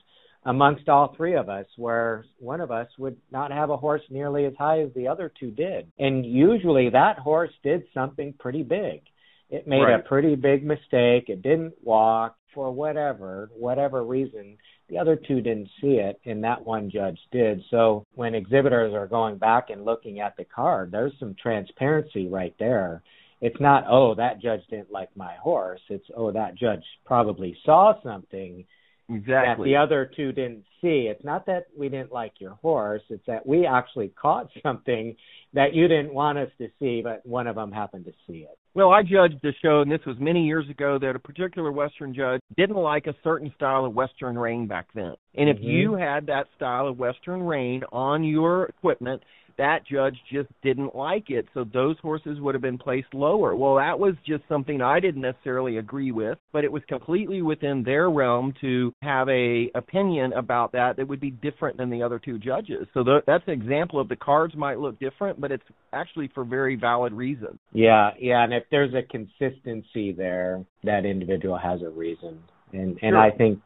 amongst 0.45 0.89
all 0.89 1.13
three 1.15 1.35
of 1.35 1.49
us 1.49 1.65
where 1.77 2.25
one 2.39 2.61
of 2.61 2.71
us 2.71 2.87
would 2.97 3.15
not 3.31 3.51
have 3.51 3.69
a 3.69 3.77
horse 3.77 4.01
nearly 4.09 4.45
as 4.45 4.53
high 4.57 4.81
as 4.81 4.89
the 4.95 5.07
other 5.07 5.31
two 5.39 5.51
did. 5.51 5.91
And 5.99 6.25
usually 6.25 6.89
that 6.89 7.19
horse 7.19 7.51
did 7.63 7.83
something 7.93 8.33
pretty 8.39 8.63
big. 8.63 9.01
It 9.49 9.67
made 9.67 9.83
right. 9.83 9.99
a 9.99 10.03
pretty 10.07 10.35
big 10.35 10.63
mistake. 10.63 11.25
It 11.27 11.41
didn't 11.41 11.73
walk 11.83 12.37
for 12.53 12.71
whatever, 12.71 13.49
whatever 13.53 14.03
reason. 14.03 14.57
The 14.89 14.97
other 14.97 15.15
two 15.15 15.41
didn't 15.41 15.69
see 15.79 15.95
it, 15.95 16.19
and 16.25 16.43
that 16.43 16.65
one 16.65 16.89
judge 16.89 17.19
did. 17.31 17.61
So 17.69 18.05
when 18.15 18.33
exhibitors 18.33 18.93
are 18.93 19.07
going 19.07 19.37
back 19.37 19.69
and 19.69 19.85
looking 19.85 20.19
at 20.19 20.35
the 20.37 20.45
card, 20.45 20.91
there's 20.91 21.13
some 21.19 21.35
transparency 21.41 22.27
right 22.27 22.55
there. 22.59 23.03
It's 23.41 23.59
not, 23.59 23.85
oh, 23.89 24.15
that 24.15 24.41
judge 24.41 24.61
didn't 24.69 24.91
like 24.91 25.09
my 25.15 25.35
horse. 25.35 25.81
It's, 25.89 26.05
oh, 26.15 26.31
that 26.31 26.55
judge 26.55 26.83
probably 27.05 27.57
saw 27.65 27.93
something 28.03 28.65
exactly 29.15 29.69
that 29.69 29.69
the 29.69 29.75
other 29.75 30.11
two 30.15 30.31
didn't 30.31 30.63
see. 30.81 31.07
It's 31.09 31.23
not 31.23 31.45
that 31.47 31.67
we 31.77 31.89
didn't 31.89 32.11
like 32.11 32.33
your 32.39 32.55
horse; 32.61 33.01
it's 33.09 33.25
that 33.27 33.45
we 33.45 33.65
actually 33.65 34.09
caught 34.21 34.49
something 34.63 35.15
that 35.53 35.73
you 35.73 35.87
didn't 35.87 36.13
want 36.13 36.37
us 36.37 36.49
to 36.57 36.69
see, 36.79 37.01
but 37.03 37.25
one 37.25 37.47
of 37.47 37.55
them 37.55 37.71
happened 37.71 38.05
to 38.05 38.13
see 38.25 38.39
it. 38.39 38.57
Well, 38.73 38.91
I 38.91 39.03
judged 39.03 39.43
a 39.43 39.51
show, 39.61 39.81
and 39.81 39.91
this 39.91 39.99
was 40.07 40.15
many 40.17 40.45
years 40.45 40.69
ago, 40.69 40.97
that 40.99 41.15
a 41.15 41.19
particular 41.19 41.73
Western 41.73 42.13
judge 42.13 42.39
didn't 42.55 42.77
like 42.77 43.05
a 43.07 43.15
certain 43.21 43.51
style 43.55 43.83
of 43.83 43.93
Western 43.93 44.37
rein 44.37 44.65
back 44.65 44.87
then. 44.95 45.13
And 45.35 45.49
if 45.49 45.57
mm-hmm. 45.57 45.65
you 45.65 45.93
had 45.95 46.25
that 46.27 46.47
style 46.55 46.87
of 46.87 46.97
Western 46.97 47.43
rein 47.43 47.83
on 47.91 48.23
your 48.23 48.65
equipment, 48.65 49.21
that 49.61 49.85
judge 49.85 50.17
just 50.31 50.49
didn't 50.63 50.95
like 50.95 51.29
it, 51.29 51.45
so 51.53 51.63
those 51.63 51.95
horses 52.01 52.39
would 52.39 52.55
have 52.55 52.63
been 52.63 52.79
placed 52.79 53.13
lower. 53.13 53.55
Well, 53.55 53.75
that 53.75 53.99
was 53.99 54.15
just 54.25 54.41
something 54.49 54.81
I 54.81 54.99
didn't 54.99 55.21
necessarily 55.21 55.77
agree 55.77 56.11
with, 56.11 56.39
but 56.51 56.63
it 56.63 56.71
was 56.71 56.81
completely 56.87 57.43
within 57.43 57.83
their 57.83 58.09
realm 58.09 58.55
to 58.61 58.91
have 59.03 59.29
a 59.29 59.69
opinion 59.75 60.33
about 60.33 60.71
that 60.71 60.97
that 60.97 61.07
would 61.07 61.19
be 61.19 61.29
different 61.29 61.77
than 61.77 61.91
the 61.91 62.01
other 62.01 62.17
two 62.17 62.39
judges. 62.39 62.87
So 62.95 63.03
th- 63.03 63.23
that's 63.27 63.43
an 63.45 63.53
example 63.53 63.99
of 63.99 64.09
the 64.09 64.15
cards 64.15 64.55
might 64.55 64.79
look 64.79 64.99
different, 64.99 65.39
but 65.39 65.51
it's 65.51 65.63
actually 65.93 66.31
for 66.33 66.43
very 66.43 66.75
valid 66.75 67.13
reasons. 67.13 67.59
Yeah, 67.71 68.11
yeah, 68.19 68.43
and 68.43 68.55
if 68.55 68.63
there's 68.71 68.95
a 68.95 69.03
consistency 69.03 70.11
there, 70.11 70.65
that 70.83 71.05
individual 71.05 71.59
has 71.59 71.83
a 71.83 71.89
reason. 71.89 72.39
And 72.73 72.97
and 73.01 73.13
sure. 73.13 73.17
I 73.17 73.31
think 73.31 73.59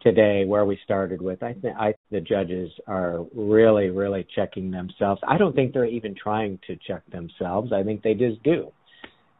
today 0.00 0.44
where 0.44 0.64
we 0.64 0.78
started 0.84 1.20
with, 1.20 1.42
I 1.42 1.54
think 1.54 1.76
I 1.76 1.94
the 2.10 2.20
judges 2.20 2.70
are 2.86 3.24
really 3.34 3.90
really 3.90 4.26
checking 4.34 4.70
themselves. 4.70 5.20
I 5.26 5.38
don't 5.38 5.54
think 5.54 5.72
they're 5.72 5.84
even 5.84 6.14
trying 6.14 6.58
to 6.66 6.76
check 6.86 7.02
themselves. 7.10 7.72
I 7.72 7.82
think 7.82 8.02
they 8.02 8.14
just 8.14 8.42
do. 8.42 8.72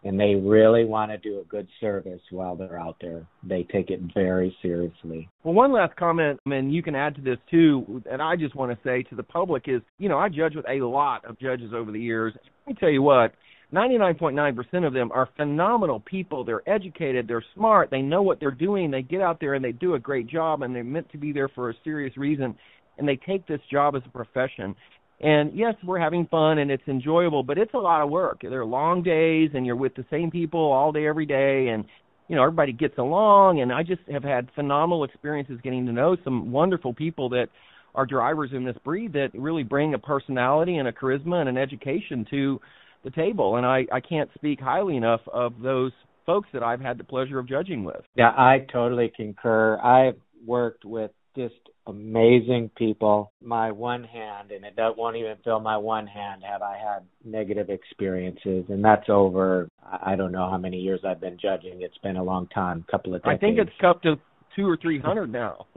And 0.04 0.18
they 0.18 0.34
really 0.34 0.84
want 0.84 1.12
to 1.12 1.18
do 1.18 1.38
a 1.38 1.44
good 1.44 1.68
service 1.80 2.20
while 2.30 2.56
they're 2.56 2.76
out 2.76 2.96
there. 3.00 3.24
They 3.44 3.62
take 3.62 3.90
it 3.90 4.00
very 4.12 4.52
seriously. 4.60 5.28
Well, 5.44 5.54
one 5.54 5.72
last 5.72 5.94
comment, 5.94 6.40
and 6.44 6.74
you 6.74 6.82
can 6.82 6.96
add 6.96 7.14
to 7.14 7.20
this 7.20 7.38
too, 7.48 8.02
and 8.10 8.20
I 8.20 8.34
just 8.34 8.56
want 8.56 8.72
to 8.72 8.78
say 8.82 9.04
to 9.04 9.14
the 9.14 9.22
public 9.22 9.68
is, 9.68 9.80
you 9.98 10.08
know, 10.08 10.18
I 10.18 10.28
judge 10.28 10.56
with 10.56 10.64
a 10.68 10.84
lot 10.84 11.24
of 11.24 11.38
judges 11.38 11.72
over 11.72 11.92
the 11.92 12.00
years. 12.00 12.34
Let 12.66 12.74
me 12.74 12.80
tell 12.80 12.90
you 12.90 13.02
what, 13.02 13.32
99.9% 13.72 14.86
of 14.86 14.92
them 14.92 15.10
are 15.12 15.28
phenomenal 15.36 16.00
people. 16.00 16.44
They're 16.44 16.68
educated, 16.68 17.26
they're 17.26 17.44
smart, 17.54 17.90
they 17.90 18.02
know 18.02 18.22
what 18.22 18.38
they're 18.38 18.50
doing, 18.50 18.90
they 18.90 19.02
get 19.02 19.22
out 19.22 19.40
there 19.40 19.54
and 19.54 19.64
they 19.64 19.72
do 19.72 19.94
a 19.94 19.98
great 19.98 20.26
job, 20.26 20.62
and 20.62 20.74
they're 20.74 20.84
meant 20.84 21.10
to 21.12 21.18
be 21.18 21.32
there 21.32 21.48
for 21.48 21.70
a 21.70 21.74
serious 21.82 22.16
reason, 22.16 22.54
and 22.98 23.08
they 23.08 23.16
take 23.16 23.46
this 23.46 23.60
job 23.70 23.96
as 23.96 24.02
a 24.06 24.10
profession. 24.10 24.74
And 25.20 25.56
yes, 25.56 25.74
we're 25.84 26.00
having 26.00 26.26
fun 26.26 26.58
and 26.58 26.70
it's 26.70 26.86
enjoyable, 26.88 27.44
but 27.44 27.56
it's 27.56 27.74
a 27.74 27.78
lot 27.78 28.02
of 28.02 28.10
work. 28.10 28.40
There 28.42 28.60
are 28.60 28.66
long 28.66 29.02
days, 29.02 29.50
and 29.54 29.64
you're 29.64 29.76
with 29.76 29.94
the 29.94 30.04
same 30.10 30.30
people 30.30 30.60
all 30.60 30.92
day, 30.92 31.06
every 31.06 31.26
day, 31.26 31.68
and 31.68 31.84
you 32.28 32.36
know 32.36 32.42
everybody 32.42 32.72
gets 32.72 32.98
along. 32.98 33.60
And 33.60 33.72
I 33.72 33.84
just 33.84 34.02
have 34.10 34.24
had 34.24 34.50
phenomenal 34.54 35.04
experiences 35.04 35.60
getting 35.62 35.86
to 35.86 35.92
know 35.92 36.16
some 36.24 36.50
wonderful 36.50 36.92
people 36.92 37.28
that 37.30 37.46
are 37.94 38.04
drivers 38.04 38.50
in 38.52 38.64
this 38.64 38.76
breed 38.84 39.12
that 39.12 39.28
really 39.34 39.62
bring 39.62 39.94
a 39.94 39.98
personality 39.98 40.76
and 40.78 40.88
a 40.88 40.92
charisma 40.92 41.36
and 41.36 41.48
an 41.48 41.58
education 41.58 42.26
to 42.30 42.60
the 43.04 43.10
table. 43.10 43.56
And 43.56 43.66
I, 43.66 43.86
I 43.92 44.00
can't 44.00 44.30
speak 44.34 44.60
highly 44.60 44.96
enough 44.96 45.20
of 45.32 45.54
those 45.62 45.92
folks 46.26 46.48
that 46.52 46.62
I've 46.62 46.80
had 46.80 46.98
the 46.98 47.04
pleasure 47.04 47.38
of 47.38 47.48
judging 47.48 47.84
with. 47.84 48.02
Yeah, 48.14 48.30
I 48.30 48.66
totally 48.72 49.12
concur. 49.14 49.78
I've 49.80 50.16
worked 50.46 50.84
with 50.84 51.10
just 51.36 51.54
amazing 51.86 52.70
people. 52.76 53.32
My 53.42 53.72
one 53.72 54.04
hand, 54.04 54.50
and 54.50 54.64
it 54.64 54.74
won't 54.96 55.16
even 55.16 55.36
fill 55.44 55.60
my 55.60 55.76
one 55.76 56.06
hand, 56.06 56.42
have 56.48 56.62
I 56.62 56.76
had 56.76 57.02
negative 57.24 57.70
experiences, 57.70 58.64
and 58.68 58.84
that's 58.84 59.08
over. 59.08 59.68
I 59.82 60.14
don't 60.16 60.32
know 60.32 60.48
how 60.48 60.58
many 60.58 60.78
years 60.78 61.00
I've 61.06 61.20
been 61.20 61.38
judging. 61.40 61.82
It's 61.82 61.98
been 61.98 62.16
a 62.16 62.22
long 62.22 62.46
time, 62.48 62.84
a 62.86 62.90
couple 62.90 63.14
of 63.14 63.22
decades. 63.22 63.38
I 63.38 63.40
think 63.40 63.58
it's 63.58 63.70
up 63.84 64.02
to 64.02 64.16
two 64.54 64.68
or 64.68 64.76
three 64.76 65.00
hundred 65.00 65.32
now. 65.32 65.66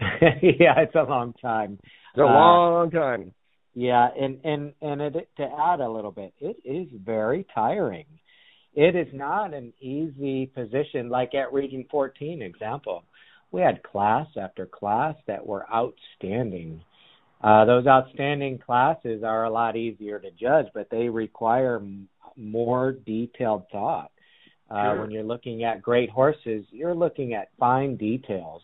yeah, 0.00 0.78
it's 0.78 0.94
a 0.94 1.02
long 1.02 1.32
time. 1.40 1.78
It's 1.82 2.18
a 2.18 2.22
uh, 2.22 2.26
long 2.26 2.90
time. 2.90 3.32
Yeah, 3.76 4.08
and 4.18 4.40
and 4.42 4.72
and 4.80 5.02
it, 5.02 5.28
to 5.36 5.42
add 5.42 5.80
a 5.80 5.88
little 5.88 6.10
bit, 6.10 6.32
it 6.40 6.56
is 6.64 6.88
very 7.04 7.46
tiring. 7.54 8.06
It 8.74 8.96
is 8.96 9.08
not 9.12 9.52
an 9.52 9.74
easy 9.82 10.46
position 10.46 11.10
like 11.10 11.34
at 11.34 11.52
Region 11.52 11.84
14 11.90 12.40
example. 12.40 13.04
We 13.52 13.60
had 13.60 13.82
class 13.82 14.28
after 14.40 14.64
class 14.64 15.14
that 15.26 15.46
were 15.46 15.66
outstanding. 15.70 16.80
Uh, 17.44 17.66
those 17.66 17.86
outstanding 17.86 18.58
classes 18.58 19.22
are 19.22 19.44
a 19.44 19.50
lot 19.50 19.76
easier 19.76 20.18
to 20.20 20.30
judge, 20.30 20.66
but 20.72 20.88
they 20.90 21.10
require 21.10 21.76
m- 21.76 22.08
more 22.34 22.92
detailed 22.92 23.64
thought. 23.70 24.10
Uh, 24.70 24.92
sure. 24.92 25.00
When 25.02 25.10
you're 25.10 25.22
looking 25.22 25.64
at 25.64 25.82
great 25.82 26.08
horses, 26.08 26.64
you're 26.70 26.94
looking 26.94 27.34
at 27.34 27.48
fine 27.58 27.96
details, 27.96 28.62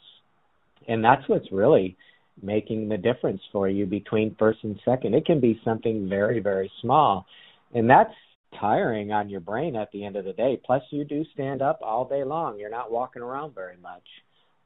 and 0.88 1.04
that's 1.04 1.28
what's 1.28 1.52
really 1.52 1.98
making 2.40 2.88
the 2.88 2.96
difference 2.96 3.40
for 3.50 3.68
you 3.68 3.86
between 3.86 4.36
first 4.38 4.60
and 4.62 4.78
second. 4.84 5.14
It 5.14 5.26
can 5.26 5.40
be 5.40 5.60
something 5.64 6.08
very, 6.08 6.40
very 6.40 6.70
small. 6.80 7.26
And 7.74 7.88
that's 7.88 8.14
tiring 8.60 9.12
on 9.12 9.28
your 9.28 9.40
brain 9.40 9.76
at 9.76 9.90
the 9.92 10.04
end 10.04 10.16
of 10.16 10.24
the 10.24 10.32
day. 10.32 10.60
Plus, 10.64 10.82
you 10.90 11.04
do 11.04 11.24
stand 11.34 11.62
up 11.62 11.80
all 11.82 12.06
day 12.06 12.24
long. 12.24 12.58
You're 12.58 12.70
not 12.70 12.90
walking 12.90 13.22
around 13.22 13.54
very 13.54 13.76
much. 13.82 14.02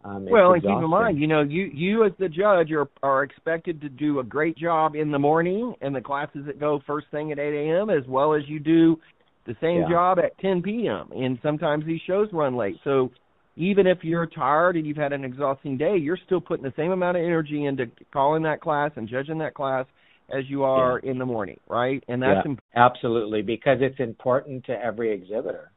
Um, 0.04 0.26
well, 0.26 0.52
and 0.52 0.62
keep 0.62 0.70
in 0.70 0.88
mind, 0.88 1.18
you 1.18 1.26
know, 1.26 1.42
you 1.42 1.64
you 1.75 2.04
as 2.04 2.12
the 2.18 2.28
judge 2.28 2.70
are 2.70 2.88
are 3.02 3.25
expected 3.25 3.80
to 3.80 3.88
do 3.88 4.20
a 4.20 4.25
great 4.25 4.56
job 4.56 4.94
in 4.94 5.11
the 5.11 5.18
morning 5.18 5.75
and 5.80 5.94
the 5.94 6.00
classes 6.00 6.44
that 6.46 6.61
go 6.61 6.80
first 6.87 7.08
thing 7.11 7.32
at 7.32 7.38
8 7.38 7.70
a.m. 7.70 7.90
as 7.90 8.06
well 8.06 8.35
as 8.35 8.42
you 8.46 8.61
do 8.61 9.00
the 9.46 9.56
same 9.61 9.80
yeah. 9.80 9.88
job 9.88 10.18
at 10.18 10.38
10 10.38 10.62
p.m. 10.62 11.11
And 11.12 11.38
sometimes 11.42 11.85
these 11.87 12.00
shows 12.06 12.28
run 12.32 12.56
late, 12.56 12.76
so 12.85 13.11
even 13.56 13.86
if 13.86 13.98
you're 14.02 14.26
tired 14.26 14.76
and 14.76 14.86
you've 14.86 14.96
had 14.96 15.12
an 15.12 15.25
exhausting 15.25 15.78
day, 15.78 15.96
you're 15.96 16.18
still 16.26 16.40
putting 16.40 16.64
the 16.64 16.75
same 16.76 16.92
amount 16.92 17.16
of 17.16 17.22
energy 17.22 17.64
into 17.64 17.90
calling 18.12 18.42
that 18.42 18.60
class 18.60 18.90
and 18.96 19.08
judging 19.08 19.38
that 19.38 19.54
class 19.54 19.86
as 20.30 20.44
you 20.48 20.64
are 20.64 21.00
yeah. 21.02 21.10
in 21.10 21.18
the 21.18 21.26
morning, 21.26 21.58
right? 21.68 22.02
And 22.08 22.22
that's 22.22 22.44
yeah, 22.44 22.50
imp- 22.50 22.62
absolutely 22.75 23.42
because 23.42 23.78
it's 23.80 24.00
important 24.00 24.66
to 24.66 24.72
every 24.72 25.12
exhibitor. 25.12 25.70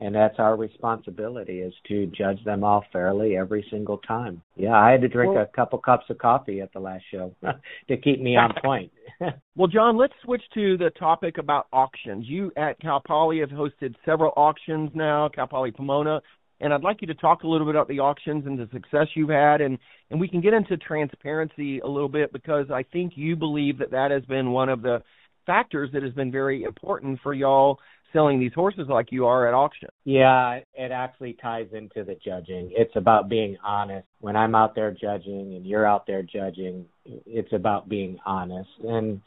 And 0.00 0.14
that's 0.14 0.36
our 0.38 0.56
responsibility 0.56 1.58
is 1.58 1.74
to 1.88 2.06
judge 2.06 2.42
them 2.44 2.62
all 2.62 2.84
fairly 2.92 3.36
every 3.36 3.66
single 3.68 3.98
time. 3.98 4.40
Yeah, 4.56 4.78
I 4.78 4.92
had 4.92 5.00
to 5.00 5.08
drink 5.08 5.34
well, 5.34 5.42
a 5.42 5.56
couple 5.56 5.76
cups 5.80 6.04
of 6.08 6.18
coffee 6.18 6.60
at 6.60 6.72
the 6.72 6.78
last 6.78 7.02
show 7.10 7.34
to 7.88 7.96
keep 7.96 8.20
me 8.20 8.36
on 8.36 8.52
point. 8.62 8.92
well, 9.56 9.66
John, 9.66 9.96
let's 9.96 10.12
switch 10.22 10.42
to 10.54 10.76
the 10.76 10.90
topic 10.90 11.38
about 11.38 11.66
auctions. 11.72 12.26
You 12.28 12.52
at 12.56 12.78
Cal 12.78 13.02
Poly 13.04 13.40
have 13.40 13.48
hosted 13.48 13.96
several 14.04 14.32
auctions 14.36 14.90
now, 14.94 15.28
Cal 15.34 15.48
Poly 15.48 15.72
Pomona 15.72 16.20
And 16.60 16.74
I'd 16.74 16.82
like 16.82 17.00
you 17.00 17.06
to 17.08 17.14
talk 17.14 17.42
a 17.42 17.48
little 17.48 17.66
bit 17.66 17.74
about 17.74 17.88
the 17.88 18.00
auctions 18.00 18.46
and 18.46 18.58
the 18.58 18.68
success 18.72 19.06
you've 19.14 19.30
had, 19.30 19.60
and 19.60 19.78
and 20.10 20.20
we 20.20 20.28
can 20.28 20.40
get 20.40 20.54
into 20.54 20.76
transparency 20.76 21.80
a 21.80 21.86
little 21.86 22.08
bit 22.08 22.32
because 22.32 22.70
I 22.70 22.82
think 22.82 23.12
you 23.16 23.36
believe 23.36 23.78
that 23.78 23.90
that 23.92 24.10
has 24.10 24.24
been 24.24 24.52
one 24.52 24.68
of 24.68 24.82
the 24.82 25.02
factors 25.46 25.90
that 25.92 26.02
has 26.02 26.12
been 26.12 26.32
very 26.32 26.64
important 26.64 27.20
for 27.22 27.32
y'all 27.32 27.78
selling 28.12 28.40
these 28.40 28.54
horses 28.54 28.86
like 28.88 29.12
you 29.12 29.26
are 29.26 29.46
at 29.46 29.54
auction. 29.54 29.88
Yeah, 30.04 30.60
it 30.74 30.90
actually 30.92 31.36
ties 31.40 31.68
into 31.72 32.04
the 32.04 32.16
judging. 32.24 32.72
It's 32.74 32.96
about 32.96 33.28
being 33.28 33.56
honest. 33.64 34.06
When 34.20 34.36
I'm 34.36 34.54
out 34.54 34.74
there 34.74 34.90
judging 34.90 35.54
and 35.54 35.66
you're 35.66 35.86
out 35.86 36.06
there 36.06 36.22
judging, 36.22 36.86
it's 37.04 37.52
about 37.52 37.88
being 37.88 38.18
honest. 38.24 38.70
And 38.82 39.20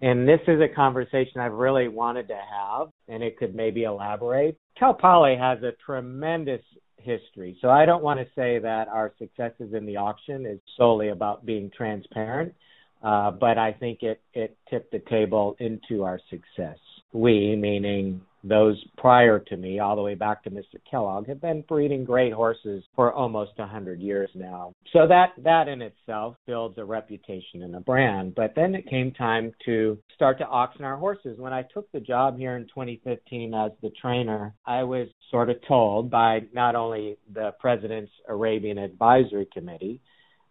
and 0.00 0.26
this 0.26 0.40
is 0.48 0.60
a 0.60 0.68
conversation 0.68 1.40
I've 1.40 1.52
really 1.52 1.88
wanted 1.88 2.28
to 2.28 2.36
have, 2.36 2.88
and 3.08 3.22
it 3.22 3.36
could 3.38 3.54
maybe 3.54 3.84
elaborate. 3.84 4.56
Cal 4.78 4.94
Poly 4.94 5.36
has 5.36 5.62
a 5.62 5.72
tremendous 5.84 6.62
history. 6.96 7.58
So 7.60 7.68
I 7.68 7.86
don't 7.86 8.02
want 8.02 8.20
to 8.20 8.26
say 8.34 8.58
that 8.58 8.88
our 8.88 9.12
successes 9.18 9.74
in 9.74 9.86
the 9.86 9.96
auction 9.96 10.46
is 10.46 10.58
solely 10.76 11.08
about 11.08 11.44
being 11.44 11.70
transparent, 11.76 12.54
uh, 13.02 13.30
but 13.30 13.58
I 13.58 13.72
think 13.72 14.02
it, 14.02 14.20
it 14.34 14.56
tipped 14.68 14.92
the 14.92 15.02
table 15.10 15.56
into 15.58 16.04
our 16.04 16.20
success. 16.30 16.78
We, 17.12 17.56
meaning 17.56 18.20
those 18.42 18.82
prior 18.96 19.38
to 19.38 19.56
me, 19.56 19.78
all 19.78 19.96
the 19.96 20.02
way 20.02 20.14
back 20.14 20.42
to 20.44 20.50
Mr. 20.50 20.76
Kellogg, 20.90 21.26
have 21.28 21.40
been 21.40 21.62
breeding 21.68 22.04
great 22.04 22.32
horses 22.32 22.84
for 22.94 23.12
almost 23.12 23.52
hundred 23.58 24.00
years 24.00 24.30
now. 24.34 24.72
So 24.92 25.06
that 25.06 25.32
that 25.44 25.68
in 25.68 25.82
itself 25.82 26.36
builds 26.46 26.78
a 26.78 26.84
reputation 26.84 27.62
and 27.62 27.76
a 27.76 27.80
brand. 27.80 28.34
But 28.34 28.54
then 28.56 28.74
it 28.74 28.88
came 28.88 29.12
time 29.12 29.52
to 29.66 29.98
start 30.14 30.38
to 30.38 30.46
auction 30.46 30.84
our 30.84 30.96
horses. 30.96 31.38
When 31.38 31.52
I 31.52 31.62
took 31.62 31.90
the 31.92 32.00
job 32.00 32.38
here 32.38 32.56
in 32.56 32.64
2015 32.64 33.52
as 33.52 33.72
the 33.82 33.90
trainer, 34.00 34.54
I 34.66 34.82
was 34.82 35.08
sort 35.30 35.50
of 35.50 35.56
told 35.68 36.10
by 36.10 36.40
not 36.54 36.74
only 36.74 37.18
the 37.32 37.52
president's 37.60 38.12
Arabian 38.28 38.78
Advisory 38.78 39.46
Committee, 39.52 40.00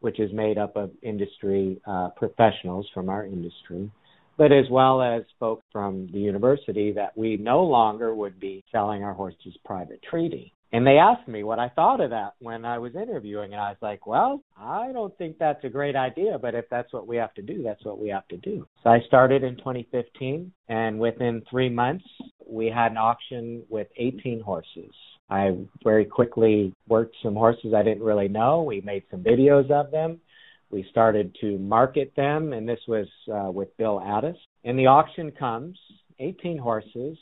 which 0.02 0.20
is 0.20 0.32
made 0.32 0.58
up 0.58 0.76
of 0.76 0.92
industry 1.02 1.82
uh, 1.86 2.10
professionals 2.16 2.88
from 2.94 3.10
our 3.10 3.26
industry, 3.26 3.92
but 4.40 4.54
as 4.54 4.66
well 4.72 5.02
as 5.02 5.24
folks 5.38 5.66
from 5.70 6.08
the 6.14 6.20
university 6.20 6.94
that 6.94 7.16
we 7.18 7.36
no 7.36 7.62
longer 7.62 8.16
would 8.16 8.40
be 8.40 8.64
selling 8.72 9.04
our 9.04 9.14
horses 9.14 9.56
private 9.66 10.02
treaty. 10.10 10.54
And 10.72 10.88
they 10.88 10.98
asked 10.98 11.28
me 11.28 11.44
what 11.44 11.60
I 11.60 11.68
thought 11.70 12.00
of 12.00 12.12
that 12.12 12.36
when 12.40 12.64
I 12.64 12.78
was 12.78 12.96
interviewing, 12.96 13.52
and 13.52 13.62
I 13.62 13.70
was 13.70 13.78
like, 13.82 14.08
well, 14.08 14.42
I 14.58 14.92
don't 14.94 15.16
think 15.18 15.38
that's 15.38 15.64
a 15.66 15.70
great 15.70 15.98
idea, 15.98 16.38
but 16.40 16.56
if 16.56 16.66
that's 16.72 16.94
what 16.94 17.06
we 17.06 17.18
have 17.18 17.34
to 17.34 17.42
do, 17.42 17.64
that's 17.64 17.84
what 17.84 18.00
we 18.00 18.08
have 18.10 18.28
to 18.30 18.38
do. 18.38 18.66
So 18.84 18.92
I 18.92 19.02
started 19.08 19.44
in 19.44 19.58
2015, 19.58 20.52
and 20.70 21.00
within 21.00 21.42
three 21.50 21.70
months, 21.70 22.06
we 22.48 22.68
had 22.68 22.92
an 22.92 22.98
auction 22.98 23.64
with 23.68 23.88
18 23.98 24.40
horses. 24.40 24.94
I 25.30 25.58
very 25.84 26.06
quickly 26.06 26.74
worked 26.88 27.16
some 27.22 27.36
horses 27.36 27.74
I 27.76 27.84
didn't 27.84 28.04
really 28.04 28.30
know. 28.30 28.64
We 28.64 28.80
made 28.82 29.04
some 29.12 29.22
videos 29.22 29.70
of 29.70 29.92
them. 29.92 30.22
We 30.72 30.86
started 30.92 31.36
to 31.42 31.58
market 31.58 32.14
them, 32.16 32.54
and 32.54 32.68
this 32.68 32.80
was 32.88 33.08
uh, 33.34 33.52
with 33.52 33.76
Bill 33.78 34.02
Addis. 34.02 34.38
And 34.64 34.78
the 34.78 34.88
auction 34.88 35.32
comes, 35.32 35.78
18 36.20 36.58
horses, 36.58 37.18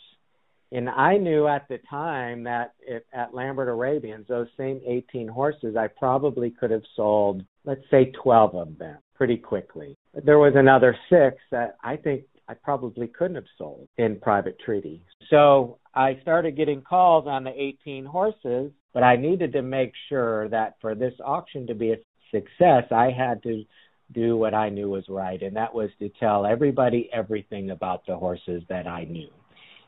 and 0.72 0.90
I 0.90 1.18
knew 1.18 1.48
at 1.48 1.68
the 1.70 1.80
time 1.90 2.44
that 2.44 2.74
at 3.14 3.34
Lambert 3.34 3.70
Arabians, 3.70 4.26
those 4.28 4.48
same 4.58 4.82
18 4.86 5.28
horses, 5.28 5.78
I 5.78 5.88
probably 5.88 6.50
could 6.50 6.72
have 6.72 6.84
sold, 6.96 7.44
let's 7.64 7.84
say, 7.90 8.12
12 8.22 8.56
of 8.56 8.78
them 8.78 8.98
pretty 9.16 9.38
quickly. 9.38 9.96
But 10.14 10.26
there 10.26 10.40
was 10.40 10.54
another 10.56 10.96
six 11.10 11.38
that 11.52 11.78
I 11.84 11.96
think 11.96 12.24
I 12.50 12.54
probably 12.54 13.08
couldn't 13.08 13.36
have 13.36 13.46
sold 13.58 13.88
in 13.98 14.20
private 14.20 14.60
treaty. 14.60 15.04
So 15.30 15.80
I 15.96 16.20
started 16.22 16.58
getting 16.58 16.82
calls 16.82 17.28
on 17.28 17.44
the 17.44 17.52
18 17.52 18.06
horses, 18.06 18.72
but 18.94 19.04
I 19.04 19.16
needed 19.16 19.54
to 19.54 19.62
make 19.62 19.94
sure 20.10 20.50
that 20.50 20.76
for 20.82 20.96
this 20.96 21.14
auction 21.24 21.66
to 21.68 21.76
be 21.76 21.96
success, 22.32 22.84
I 22.92 23.12
had 23.12 23.44
to 23.44 23.64
do 24.12 24.38
what 24.38 24.54
I 24.54 24.70
knew 24.70 24.90
was 24.90 25.04
right, 25.10 25.42
and 25.42 25.56
that 25.56 25.74
was 25.74 25.90
to 26.00 26.10
tell 26.20 26.46
everybody 26.46 27.10
everything 27.14 27.72
about 27.72 28.06
the 28.06 28.16
horses 28.16 28.64
that 28.70 28.88
I 28.88 29.04
knew. 29.04 29.30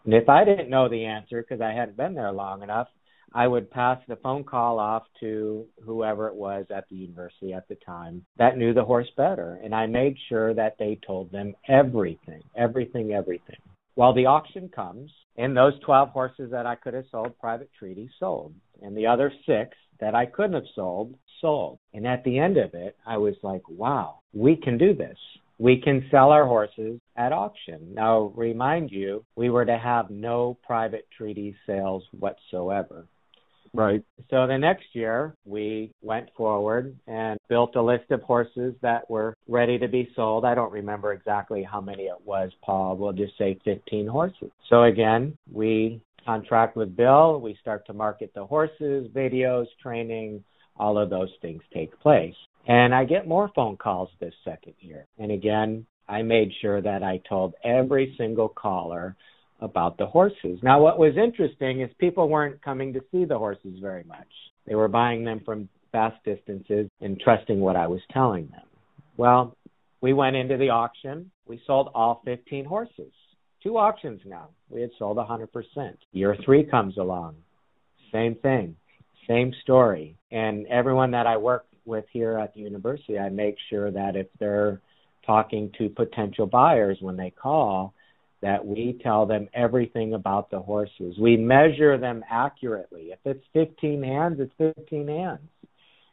And 0.06 0.14
if 0.14 0.30
I 0.30 0.44
didn't 0.44 0.70
know 0.70 0.90
the 0.90 1.06
answer 1.06 1.42
because 1.42 1.62
I 1.62 1.72
hadn't 1.72 1.98
been 1.98 2.14
there 2.14 2.32
long 2.32 2.64
enough, 2.64 2.88
I 3.34 3.48
would 3.48 3.70
pass 3.70 4.00
the 4.08 4.16
phone 4.18 4.44
call 4.44 4.80
off 4.80 5.04
to 5.20 5.66
whoever 5.86 6.28
it 6.28 6.36
was 6.36 6.66
at 6.76 6.86
the 6.90 6.96
university 6.96 7.54
at 7.54 7.68
the 7.68 7.76
time 7.76 8.26
that 8.38 8.58
knew 8.58 8.74
the 8.74 8.84
horse 8.84 9.10
better. 9.16 9.60
And 9.64 9.76
I 9.76 9.86
made 9.86 10.18
sure 10.30 10.54
that 10.56 10.78
they 10.80 11.00
told 11.06 11.32
them 11.32 11.54
everything, 11.68 12.42
everything, 12.56 13.14
everything. 13.14 13.58
Well, 13.96 14.14
the 14.14 14.26
auction 14.26 14.70
comes, 14.70 15.12
and 15.38 15.56
those 15.56 15.80
12 15.86 16.10
horses 16.10 16.50
that 16.52 16.66
I 16.66 16.76
could 16.76 16.94
have 16.94 17.06
sold 17.12 17.38
private 17.40 17.70
treaty 17.78 18.10
sold. 18.20 18.54
And 18.82 18.98
the 18.98 19.06
other 19.06 19.32
six 19.46 19.78
that 20.00 20.16
I 20.16 20.26
couldn't 20.26 20.54
have 20.54 20.64
sold 20.76 21.16
sold. 21.42 21.80
And 21.94 22.06
at 22.08 22.24
the 22.24 22.40
end 22.40 22.58
of 22.58 22.74
it, 22.74 22.96
I 23.06 23.18
was 23.18 23.36
like, 23.44 23.68
wow, 23.70 24.20
we 24.34 24.56
can 24.56 24.78
do 24.78 24.94
this. 24.94 25.18
We 25.58 25.82
can 25.82 26.06
sell 26.10 26.32
our 26.32 26.46
horses 26.46 27.00
at 27.18 27.34
auction. 27.34 27.94
Now, 27.94 28.32
remind 28.36 28.92
you, 28.92 29.26
we 29.36 29.50
were 29.50 29.66
to 29.66 29.78
have 29.78 30.10
no 30.10 30.58
private 30.66 31.08
treaty 31.18 31.56
sales 31.68 32.04
whatsoever. 32.18 33.06
Right. 33.74 34.04
So 34.30 34.48
the 34.48 34.58
next 34.58 34.86
year, 34.94 35.36
we 35.46 35.92
went 36.02 36.30
forward 36.36 36.98
and 37.08 37.38
built 37.50 37.76
a 37.76 37.82
list 37.82 38.10
of 38.10 38.22
horses 38.22 38.74
that 38.82 39.08
were 39.10 39.36
ready 39.48 39.78
to 39.78 39.88
be 39.88 40.10
sold. 40.16 40.44
I 40.46 40.56
don't 40.56 40.72
remember 40.72 41.14
exactly 41.14 41.62
how 41.62 41.80
many 41.80 42.04
it 42.04 42.26
was, 42.26 42.52
Paul. 42.64 42.98
We'll 42.98 43.14
just 43.14 43.38
say 43.38 43.60
15 43.66 44.08
horses. 44.08 44.50
So 44.70 44.84
again, 44.84 45.38
we 45.52 46.02
contract 46.30 46.78
with 46.78 46.96
Bill. 46.96 47.42
We 47.42 47.58
start 47.60 47.88
to 47.88 47.94
market 47.94 48.32
the 48.36 48.46
horses, 48.46 49.08
videos, 49.16 49.66
training, 49.82 50.44
all 50.78 51.00
of 51.00 51.10
those 51.10 51.32
things 51.42 51.64
take 51.74 52.00
place. 52.02 52.36
And 52.68 52.94
I 52.94 53.04
get 53.04 53.28
more 53.28 53.50
phone 53.56 53.78
calls 53.78 54.10
this 54.20 54.34
second 54.46 54.76
year. 54.80 55.08
And 55.18 55.32
again, 55.32 55.88
I 56.08 56.22
made 56.22 56.52
sure 56.62 56.84
that 56.84 57.02
I 57.02 57.20
told 57.28 57.56
every 57.64 58.14
single 58.16 58.48
caller 58.48 59.16
about 59.60 59.98
the 59.98 60.06
horses. 60.06 60.60
Now, 60.62 60.80
what 60.80 61.00
was 61.00 61.18
interesting 61.18 61.82
is 61.82 61.90
people 61.98 62.30
weren't 62.30 62.62
coming 62.62 62.94
to 62.94 63.02
see 63.12 63.26
the 63.26 63.40
horses 63.40 63.80
very 63.82 64.04
much. 64.04 64.28
They 64.68 64.76
were 64.76 64.88
buying 64.88 65.26
them 65.26 65.42
from 65.44 65.68
vast 65.92 66.24
distances 66.24 66.92
and 67.02 67.20
trusting 67.20 67.60
what 67.60 67.76
I 67.76 67.88
was 67.88 68.02
telling 68.14 68.50
them. 68.52 68.68
Well, 69.18 69.58
we 70.02 70.14
went 70.14 70.36
into 70.36 70.58
the 70.58 70.70
auction. 70.70 71.32
We 71.48 71.60
sold 71.66 71.90
all 71.96 72.22
15 72.24 72.66
horses. 72.66 73.12
Two 73.62 73.78
auctions 73.78 74.22
now. 74.26 74.50
We 74.70 74.82
had 74.82 74.92
sold 74.98 75.18
100%. 75.18 75.48
Year 76.14 76.36
three 76.46 76.64
comes 76.64 76.98
along. 76.98 77.36
Same 78.12 78.36
thing. 78.36 78.76
Same 79.28 79.54
story. 79.64 80.18
And 80.32 80.66
everyone 80.68 81.12
that 81.12 81.28
I 81.28 81.38
work 81.38 81.66
with 81.86 82.06
here 82.12 82.38
at 82.38 82.54
the 82.54 82.62
university, 82.62 83.20
I 83.20 83.30
make 83.30 83.56
sure 83.70 83.92
that 83.92 84.16
if 84.16 84.28
they're 84.40 84.82
talking 85.26 85.72
to 85.78 85.90
potential 85.90 86.46
buyers 86.46 86.98
when 87.02 87.18
they 87.18 87.32
call, 87.32 87.94
that 88.42 88.66
we 88.66 88.98
tell 89.04 89.26
them 89.26 89.50
everything 89.54 90.14
about 90.14 90.50
the 90.50 90.60
horses. 90.60 91.18
We 91.20 91.36
measure 91.36 91.98
them 91.98 92.24
accurately. 92.30 93.12
If 93.12 93.20
it's 93.26 93.44
15 93.54 94.02
hands, 94.02 94.40
it's 94.40 94.54
15 94.78 95.08
hands. 95.08 95.50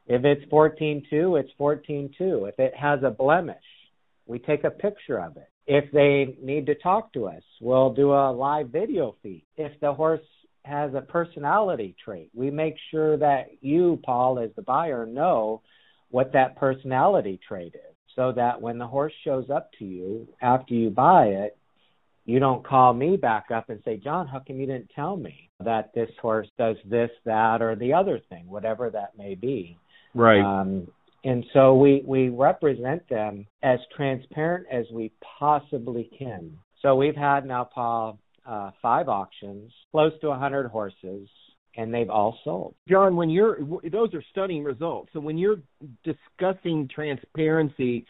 If 0.09 0.25
it's 0.25 0.45
14.2, 0.51 1.41
it's 1.41 1.51
14.2. 1.59 2.49
If 2.49 2.59
it 2.59 2.75
has 2.75 3.01
a 3.05 3.11
blemish, 3.11 3.57
we 4.27 4.39
take 4.39 4.65
a 4.65 4.71
picture 4.71 5.21
of 5.21 5.37
it. 5.37 5.49
If 5.67 5.91
they 5.93 6.37
need 6.41 6.67
to 6.67 6.75
talk 6.77 7.13
to 7.15 7.27
us, 7.27 7.43
we'll 7.61 7.93
do 7.93 8.13
a 8.13 8.31
live 8.31 8.69
video 8.69 9.17
feed. 9.23 9.45
If 9.57 9.79
the 9.81 9.93
horse 9.93 10.21
has 10.67 10.95
a 10.95 11.01
personality 11.01 11.95
trait. 12.05 12.31
We 12.35 12.51
make 12.51 12.75
sure 12.91 13.17
that 13.19 13.47
you, 13.61 14.01
Paul, 14.05 14.41
as 14.41 14.51
the 14.57 14.63
buyer, 14.63 15.07
know 15.07 15.63
what 16.11 16.33
that 16.33 16.57
personality 16.57 17.41
trait 17.47 17.75
is 17.75 17.97
so 18.15 18.33
that 18.33 18.61
when 18.61 18.79
the 18.79 18.87
horse 18.87 19.13
shows 19.25 19.49
up 19.51 19.71
to 19.79 19.85
you 19.85 20.27
after 20.41 20.75
you 20.75 20.91
buy 20.91 21.27
it, 21.27 21.57
you 22.25 22.41
don't 22.41 22.67
call 22.67 22.93
me 22.93 23.17
back 23.17 23.51
up 23.55 23.71
and 23.71 23.81
say, 23.85 23.99
John, 23.99 24.27
how 24.27 24.41
come 24.45 24.59
you 24.59 24.67
didn't 24.67 24.91
tell 24.95 25.17
me 25.17 25.51
that 25.65 25.95
this 25.95 26.11
horse 26.21 26.49
does 26.59 26.77
this, 26.85 27.11
that, 27.25 27.63
or 27.63 27.77
the 27.77 27.93
other 27.93 28.21
thing, 28.29 28.49
whatever 28.49 28.91
that 28.91 29.17
may 29.17 29.37
be? 29.37 29.79
Right. 30.15 30.41
Um, 30.41 30.89
and 31.27 31.45
so 31.53 31.75
we, 31.75 32.05
we 32.07 32.29
represent 32.29 33.09
them 33.09 33.49
as 33.65 33.81
transparent 33.97 34.65
as 34.71 34.87
we 34.93 35.11
possibly 35.39 36.09
can. 36.17 36.57
So 36.83 36.95
we've 36.95 37.17
had 37.17 37.45
now, 37.45 37.65
Paul, 37.65 38.21
uh, 38.47 38.71
five 38.81 39.09
auctions, 39.09 39.73
close 39.91 40.13
to 40.21 40.29
100 40.29 40.69
horses, 40.69 41.29
and 41.77 41.93
they've 41.93 42.09
all 42.09 42.39
sold. 42.45 42.77
John, 42.89 43.17
when 43.17 43.29
you're 43.29 43.59
those 43.91 44.15
are 44.15 44.23
stunning 44.31 44.63
results. 44.63 45.11
So 45.13 45.19
when 45.19 45.37
you're 45.37 45.59
discussing 46.05 46.89
transparency, 46.95 48.07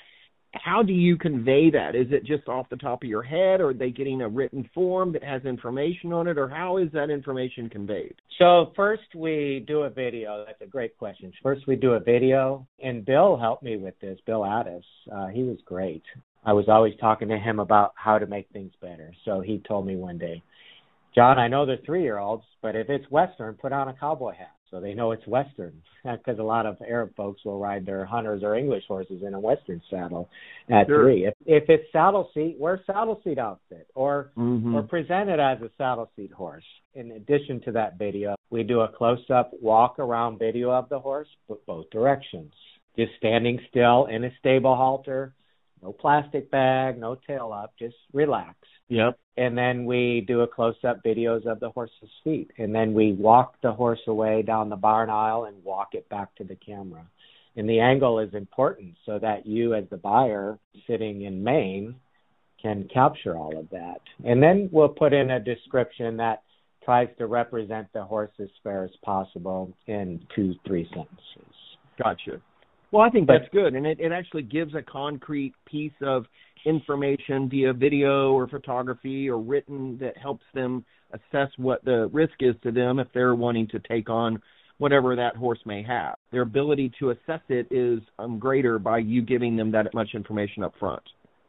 how 0.53 0.83
do 0.83 0.93
you 0.93 1.17
convey 1.17 1.71
that? 1.71 1.95
Is 1.95 2.09
it 2.11 2.25
just 2.25 2.49
off 2.49 2.69
the 2.71 2.77
top 2.77 3.03
of 3.03 3.09
your 3.09 3.23
head, 3.23 3.61
or 3.61 3.71
are 3.71 3.75
they 3.75 3.91
getting 3.91 4.23
a 4.23 4.29
written 4.29 4.69
form 4.75 5.13
that 5.13 5.23
has 5.23 5.45
information 5.45 6.13
on 6.13 6.29
it, 6.29 6.39
or 6.39 6.49
how 6.49 6.79
is 6.79 6.91
that 6.93 7.11
information 7.11 7.69
conveyed? 7.69 8.15
So 8.39 8.73
first 8.75 9.15
we 9.15 9.65
do 9.67 9.83
a 9.83 9.91
video. 9.91 10.45
That's 10.47 10.61
a 10.63 10.67
great 10.67 10.97
question. 10.99 11.33
First 11.43 11.67
we 11.67 11.77
do 11.77 11.93
a 11.93 12.01
video, 12.01 12.67
and 12.83 13.05
Bill 13.05 13.37
helped 13.37 13.63
me 13.63 13.77
with 13.77 13.99
this. 14.01 14.19
Bill 14.27 14.45
Addis, 14.45 14.85
uh, 15.13 15.27
he 15.29 15.43
was 15.43 15.59
great. 15.65 16.03
I 16.45 16.53
was 16.53 16.67
always 16.69 16.95
talking 17.01 17.29
to 17.29 17.39
him 17.39 17.59
about 17.59 17.93
how 17.97 18.19
to 18.19 18.27
make 18.27 18.49
things 18.53 18.73
better. 18.81 19.13
So 19.25 19.41
he 19.41 19.63
told 19.67 19.87
me 19.87 19.97
one 19.97 20.19
day, 20.19 20.43
John, 21.15 21.39
I 21.39 21.49
know 21.49 21.67
they're 21.67 21.79
three 21.85 22.03
year 22.03 22.19
olds, 22.19 22.45
but 22.63 22.77
if 22.77 22.89
it's 22.89 23.11
Western, 23.11 23.55
put 23.55 23.73
on 23.73 23.89
a 23.89 23.95
cowboy 23.95 24.33
hat. 24.33 24.56
So 24.71 24.81
they 24.81 24.95
know 24.95 25.13
it's 25.13 25.27
Western. 25.27 25.73
Because 26.05 26.39
a 26.39 26.43
lot 26.43 26.67
of 26.67 26.77
Arab 26.89 27.17
folks 27.17 27.45
will 27.45 27.59
ride 27.59 27.85
their 27.85 28.05
hunters 28.05 28.45
or 28.45 28.55
English 28.55 28.85
horses 28.87 29.23
in 29.27 29.35
a 29.35 29.41
Western 29.41 29.83
saddle 29.91 30.29
at 30.71 30.87
Sure. 30.87 31.03
three. 31.03 31.27
If, 31.27 31.35
if 31.47 31.69
it's 31.69 31.91
saddle 31.91 32.31
seat, 32.33 32.57
wear 32.61 32.81
saddle 32.87 33.21
seat 33.25 33.39
outfit 33.39 33.89
or 33.97 34.31
Mhm. 34.37 34.73
or 34.75 34.83
present 34.83 35.29
it 35.31 35.41
as 35.41 35.61
a 35.63 35.71
saddle 35.77 36.09
seat 36.15 36.31
horse. 36.31 36.65
In 36.95 37.11
addition 37.13 37.61
to 37.63 37.73
that 37.73 37.99
video, 37.99 38.37
we 38.51 38.63
do 38.63 38.83
a 38.83 38.89
close 38.89 39.29
up 39.31 39.51
walk 39.61 39.99
around 39.99 40.39
video 40.39 40.71
of 40.71 40.89
the 40.89 40.99
horse, 41.01 41.29
but 41.49 41.65
both 41.67 41.91
directions. 41.91 42.53
Just 42.97 43.15
standing 43.17 43.59
still 43.69 44.07
in 44.07 44.23
a 44.23 44.31
stable 44.39 44.77
halter, 44.77 45.35
no 45.83 45.93
plastic 45.93 46.51
bag, 46.53 46.99
no 46.99 47.17
tail 47.17 47.53
up, 47.53 47.73
just 47.79 47.97
relax. 48.13 48.57
Yep. 48.89 49.19
And 49.37 49.57
then 49.57 49.85
we 49.85 50.25
do 50.27 50.41
a 50.41 50.47
close 50.47 50.77
up 50.87 51.03
videos 51.05 51.45
of 51.47 51.61
the 51.61 51.71
horse's 51.71 52.11
feet. 52.25 52.51
And 52.59 52.75
then 52.75 52.95
we 52.95 53.13
walk 53.13 53.57
the 53.63 53.73
horse 53.73 54.01
away 54.07 54.43
down 54.43 54.69
the 54.69 54.77
barn 54.77 55.11
aisle 55.11 55.45
and 55.45 55.63
walk 55.65 55.89
it 55.93 56.09
back 56.09 56.35
to 56.37 56.45
the 56.45 56.57
camera. 56.57 57.07
And 57.57 57.69
the 57.69 57.81
angle 57.81 58.19
is 58.19 58.33
important 58.35 58.95
so 59.05 59.19
that 59.19 59.47
you, 59.47 59.75
as 59.75 59.85
the 59.91 59.97
buyer 59.97 60.59
sitting 60.87 61.23
in 61.23 61.43
Maine, 61.43 61.97
can 62.61 62.89
capture 62.93 63.37
all 63.37 63.59
of 63.59 63.69
that. 63.71 64.01
And 64.25 64.43
then 64.43 64.69
we'll 64.73 64.89
put 64.89 65.13
in 65.13 65.31
a 65.31 65.41
description 65.41 66.17
that 66.19 66.43
tries 66.85 67.09
to 67.19 67.27
represent 67.27 67.89
the 67.93 68.05
horse 68.05 68.31
as 68.41 68.49
fair 68.63 68.85
as 68.85 68.91
possible 69.03 69.73
in 69.87 70.21
two, 70.35 70.55
three 70.67 70.85
sentences. 70.91 71.55
Gotcha. 71.99 72.41
Well, 72.93 73.03
I 73.03 73.11
think 73.11 73.27
that's 73.27 73.49
good, 73.53 73.75
and 73.75 73.85
it, 73.87 73.99
it 74.01 74.13
actually 74.13 74.45
gives 74.45 74.75
a 74.75 74.83
concrete 74.83 75.55
piece 75.67 75.93
of 76.03 76.25
information 76.67 77.49
via 77.49 77.73
video 77.73 78.33
or 78.33 78.47
photography 78.49 79.31
or 79.31 79.39
written 79.39 79.97
that 80.01 80.17
helps 80.19 80.45
them 80.53 80.85
assess 81.13 81.49
what 81.57 81.85
the 81.85 82.11
risk 82.13 82.35
is 82.41 82.55
to 82.63 82.73
them 82.73 82.99
if 82.99 83.07
they're 83.15 83.35
wanting 83.35 83.69
to 83.69 83.79
take 83.79 84.11
on 84.11 84.43
whatever 84.79 85.17
that 85.17 85.37
horse 85.37 85.61
may 85.65 85.83
have. 85.83 86.17
Their 86.33 86.43
ability 86.43 86.93
to 86.99 87.11
assess 87.11 87.41
it 87.49 87.69
is 87.71 88.01
um, 88.19 88.39
greater 88.39 88.79
by 88.79 88.99
you 88.99 89.23
giving 89.23 89.57
them 89.57 89.71
that 89.73 89.95
much 89.95 90.11
information 90.13 90.63
up 90.63 90.75
front. 90.79 91.03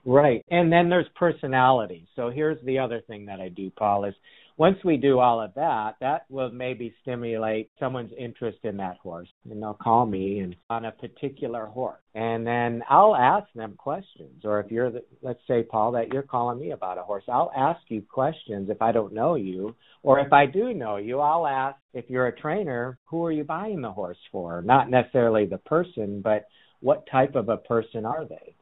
Right. 0.05 0.45
And 0.49 0.71
then 0.71 0.87
there's 0.87 1.07
personality. 1.15 2.07
So 2.15 2.29
here's 2.29 2.63
the 2.63 2.79
other 2.79 3.01
thing 3.07 3.25
that 3.25 3.41
I 3.41 3.49
do, 3.49 3.69
Paul, 3.71 4.05
is 4.05 4.13
once 4.57 4.77
we 4.83 4.97
do 4.97 5.19
all 5.19 5.39
of 5.39 5.53
that, 5.53 5.95
that 6.01 6.25
will 6.29 6.51
maybe 6.51 6.93
stimulate 7.03 7.69
someone's 7.79 8.11
interest 8.17 8.57
in 8.63 8.77
that 8.77 8.97
horse. 8.97 9.29
And 9.49 9.61
they'll 9.61 9.75
call 9.75 10.05
me 10.07 10.39
and 10.39 10.55
on 10.69 10.85
a 10.85 10.91
particular 10.91 11.67
horse. 11.67 12.01
And 12.15 12.45
then 12.45 12.81
I'll 12.89 13.15
ask 13.15 13.47
them 13.53 13.75
questions. 13.77 14.43
Or 14.43 14.59
if 14.59 14.71
you're 14.71 14.91
the, 14.91 15.03
let's 15.21 15.39
say, 15.47 15.61
Paul, 15.61 15.91
that 15.91 16.11
you're 16.11 16.23
calling 16.23 16.59
me 16.59 16.71
about 16.71 16.97
a 16.97 17.03
horse, 17.03 17.23
I'll 17.29 17.51
ask 17.55 17.79
you 17.89 18.01
questions 18.01 18.69
if 18.71 18.81
I 18.81 18.91
don't 18.91 19.13
know 19.13 19.35
you. 19.35 19.75
Or 20.01 20.19
if 20.19 20.33
I 20.33 20.45
do 20.47 20.73
know 20.73 20.97
you, 20.97 21.19
I'll 21.19 21.45
ask 21.45 21.77
if 21.93 22.05
you're 22.09 22.27
a 22.27 22.35
trainer, 22.35 22.97
who 23.05 23.25
are 23.25 23.31
you 23.31 23.43
buying 23.43 23.81
the 23.81 23.91
horse 23.91 24.17
for? 24.31 24.61
Not 24.61 24.89
necessarily 24.89 25.45
the 25.45 25.57
person, 25.59 26.21
but 26.21 26.45
what 26.79 27.07
type 27.11 27.35
of 27.35 27.49
a 27.49 27.57
person 27.57 28.05
are 28.05 28.25
they? 28.25 28.55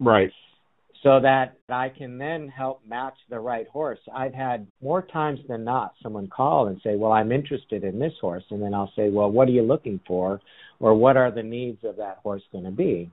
Right. 0.00 0.30
So 1.02 1.18
that 1.20 1.56
I 1.68 1.88
can 1.88 2.16
then 2.16 2.48
help 2.48 2.80
match 2.86 3.16
the 3.28 3.40
right 3.40 3.66
horse. 3.68 3.98
I've 4.14 4.34
had 4.34 4.66
more 4.80 5.02
times 5.02 5.40
than 5.48 5.64
not 5.64 5.94
someone 6.02 6.28
call 6.28 6.68
and 6.68 6.80
say, 6.82 6.96
"Well, 6.96 7.12
I'm 7.12 7.32
interested 7.32 7.82
in 7.84 7.98
this 7.98 8.16
horse," 8.20 8.44
and 8.50 8.62
then 8.62 8.74
I'll 8.74 8.92
say, 8.94 9.10
"Well, 9.10 9.30
what 9.30 9.48
are 9.48 9.52
you 9.52 9.62
looking 9.62 9.98
for, 10.06 10.40
or 10.80 10.94
what 10.94 11.16
are 11.16 11.30
the 11.30 11.42
needs 11.42 11.82
of 11.84 11.96
that 11.96 12.18
horse 12.18 12.42
going 12.52 12.64
to 12.64 12.70
be?" 12.70 13.10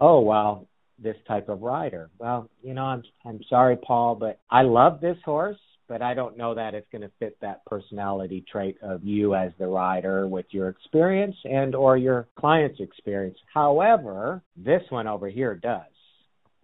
Oh, 0.00 0.20
well, 0.20 0.66
this 0.98 1.16
type 1.26 1.48
of 1.48 1.62
rider. 1.62 2.10
Well, 2.18 2.48
you 2.62 2.74
know, 2.74 2.84
I'm 2.84 3.02
I'm 3.24 3.42
sorry, 3.44 3.76
Paul, 3.76 4.14
but 4.14 4.38
I 4.50 4.62
love 4.62 5.00
this 5.00 5.18
horse, 5.24 5.58
but 5.88 6.02
I 6.02 6.14
don't 6.14 6.36
know 6.36 6.54
that 6.54 6.74
it's 6.74 6.88
going 6.90 7.02
to 7.02 7.10
fit 7.18 7.36
that 7.40 7.64
personality 7.64 8.42
trait 8.50 8.78
of 8.80 9.02
you 9.04 9.34
as 9.34 9.52
the 9.58 9.66
rider 9.66 10.28
with 10.28 10.46
your 10.50 10.68
experience 10.68 11.36
and 11.44 11.74
or 11.74 11.96
your 11.96 12.28
client's 12.36 12.80
experience. 12.80 13.38
However, 13.52 14.42
this 14.56 14.82
one 14.90 15.08
over 15.08 15.28
here 15.28 15.56
does 15.56 15.82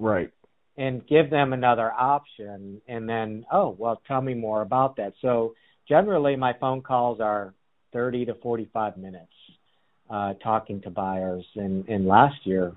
Right. 0.00 0.30
And 0.76 1.06
give 1.06 1.30
them 1.30 1.52
another 1.52 1.92
option 1.92 2.80
and 2.88 3.08
then 3.08 3.44
oh 3.52 3.74
well 3.78 4.00
tell 4.06 4.20
me 4.20 4.34
more 4.34 4.62
about 4.62 4.96
that. 4.96 5.12
So 5.20 5.54
generally 5.88 6.36
my 6.36 6.52
phone 6.58 6.82
calls 6.82 7.20
are 7.20 7.54
30 7.92 8.26
to 8.26 8.34
45 8.34 8.96
minutes 8.96 9.32
uh 10.10 10.34
talking 10.42 10.80
to 10.82 10.90
buyers. 10.90 11.44
And 11.56 11.88
and 11.88 12.06
last 12.06 12.36
year 12.44 12.72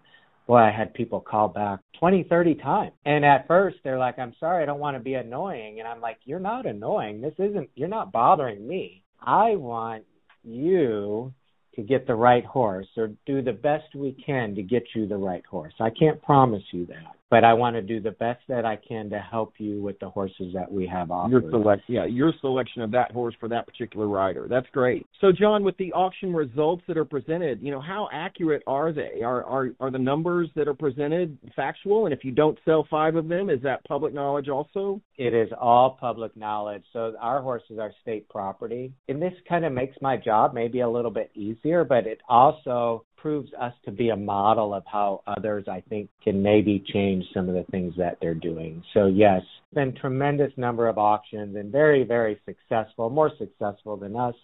boy 0.47 0.57
i 0.57 0.71
had 0.71 0.93
people 0.93 1.21
call 1.21 1.47
back 1.47 1.79
20 1.99 2.23
30 2.23 2.55
times. 2.55 2.91
And 3.05 3.23
at 3.23 3.47
first 3.47 3.77
they're 3.83 3.99
like 3.99 4.19
i'm 4.19 4.33
sorry 4.39 4.63
i 4.63 4.65
don't 4.65 4.79
want 4.79 4.97
to 4.97 5.03
be 5.03 5.13
annoying. 5.13 5.79
And 5.79 5.87
i'm 5.87 6.01
like 6.01 6.17
you're 6.25 6.39
not 6.39 6.65
annoying. 6.65 7.21
This 7.21 7.35
isn't 7.37 7.69
you're 7.75 7.87
not 7.87 8.11
bothering 8.11 8.67
me. 8.67 9.03
I 9.21 9.55
want 9.55 10.03
you 10.43 11.33
to 11.75 11.81
get 11.81 12.05
the 12.05 12.15
right 12.15 12.45
horse 12.45 12.87
or 12.97 13.11
do 13.25 13.41
the 13.41 13.51
best 13.51 13.95
we 13.95 14.15
can 14.25 14.55
to 14.55 14.61
get 14.61 14.83
you 14.95 15.07
the 15.07 15.17
right 15.17 15.45
horse. 15.45 15.73
I 15.79 15.89
can't 15.89 16.21
promise 16.21 16.63
you 16.71 16.85
that, 16.87 17.15
but 17.33 17.43
I 17.43 17.51
want 17.55 17.75
to 17.75 17.81
do 17.81 17.99
the 17.99 18.11
best 18.11 18.41
that 18.47 18.63
I 18.63 18.75
can 18.75 19.09
to 19.09 19.17
help 19.17 19.55
you 19.57 19.81
with 19.81 19.97
the 19.97 20.07
horses 20.07 20.53
that 20.53 20.71
we 20.71 20.85
have 20.85 21.07
Your 21.07 21.17
offered. 21.17 21.49
select, 21.49 21.81
yeah, 21.87 22.05
your 22.05 22.31
selection 22.41 22.83
of 22.83 22.91
that 22.91 23.11
horse 23.11 23.33
for 23.39 23.49
that 23.49 23.65
particular 23.65 24.07
rider. 24.07 24.45
That's 24.47 24.67
great. 24.71 25.07
So, 25.19 25.31
John, 25.31 25.63
with 25.63 25.75
the 25.77 25.91
auction 25.93 26.31
results 26.31 26.83
that 26.87 26.95
are 26.95 27.05
presented, 27.05 27.59
you 27.59 27.71
know, 27.71 27.81
how 27.81 28.07
accurate 28.13 28.61
are 28.67 28.91
they? 28.91 29.23
Are 29.23 29.43
are 29.45 29.69
are 29.79 29.89
the 29.89 29.97
numbers 29.97 30.51
that 30.55 30.67
are 30.67 30.75
presented 30.75 31.35
factual? 31.55 32.05
And 32.05 32.13
if 32.13 32.23
you 32.23 32.29
don't 32.29 32.59
sell 32.65 32.85
five 32.87 33.15
of 33.15 33.27
them, 33.27 33.49
is 33.49 33.63
that 33.63 33.83
public 33.85 34.13
knowledge 34.13 34.47
also? 34.47 35.01
It 35.17 35.33
is 35.33 35.49
all 35.59 35.97
public 35.99 36.37
knowledge. 36.37 36.83
So 36.93 37.15
our 37.19 37.41
horses 37.41 37.79
are 37.79 37.91
state 38.03 38.29
property. 38.29 38.93
And 39.09 39.19
this 39.19 39.33
kind 39.49 39.65
of 39.65 39.73
makes 39.73 39.97
my 40.03 40.17
job 40.17 40.53
maybe 40.53 40.81
a 40.81 40.89
little 40.89 41.09
bit 41.09 41.31
easier, 41.33 41.83
but 41.83 42.05
it 42.05 42.21
also 42.29 43.05
proves 43.23 43.49
us 43.53 43.71
to 43.85 43.89
be 43.89 44.09
a 44.09 44.15
model 44.17 44.73
of 44.73 44.83
how 44.85 45.21
others, 45.25 45.63
I 45.71 45.81
think, 45.87 46.09
can 46.21 46.43
maybe 46.43 46.83
change 46.93 47.23
some 47.33 47.47
of 47.47 47.55
the 47.55 47.63
things 47.71 47.93
that 47.97 48.17
they're 48.19 48.33
doing. 48.33 48.83
So 48.93 49.05
yes, 49.05 49.41
been 49.73 49.95
tremendous 49.95 50.51
number 50.57 50.89
of 50.89 50.97
auctions 50.97 51.55
and 51.55 51.71
very, 51.71 52.03
very 52.03 52.37
successful, 52.45 53.09
more 53.09 53.31
successful 53.39 53.95
than 53.95 54.17
us 54.17 54.35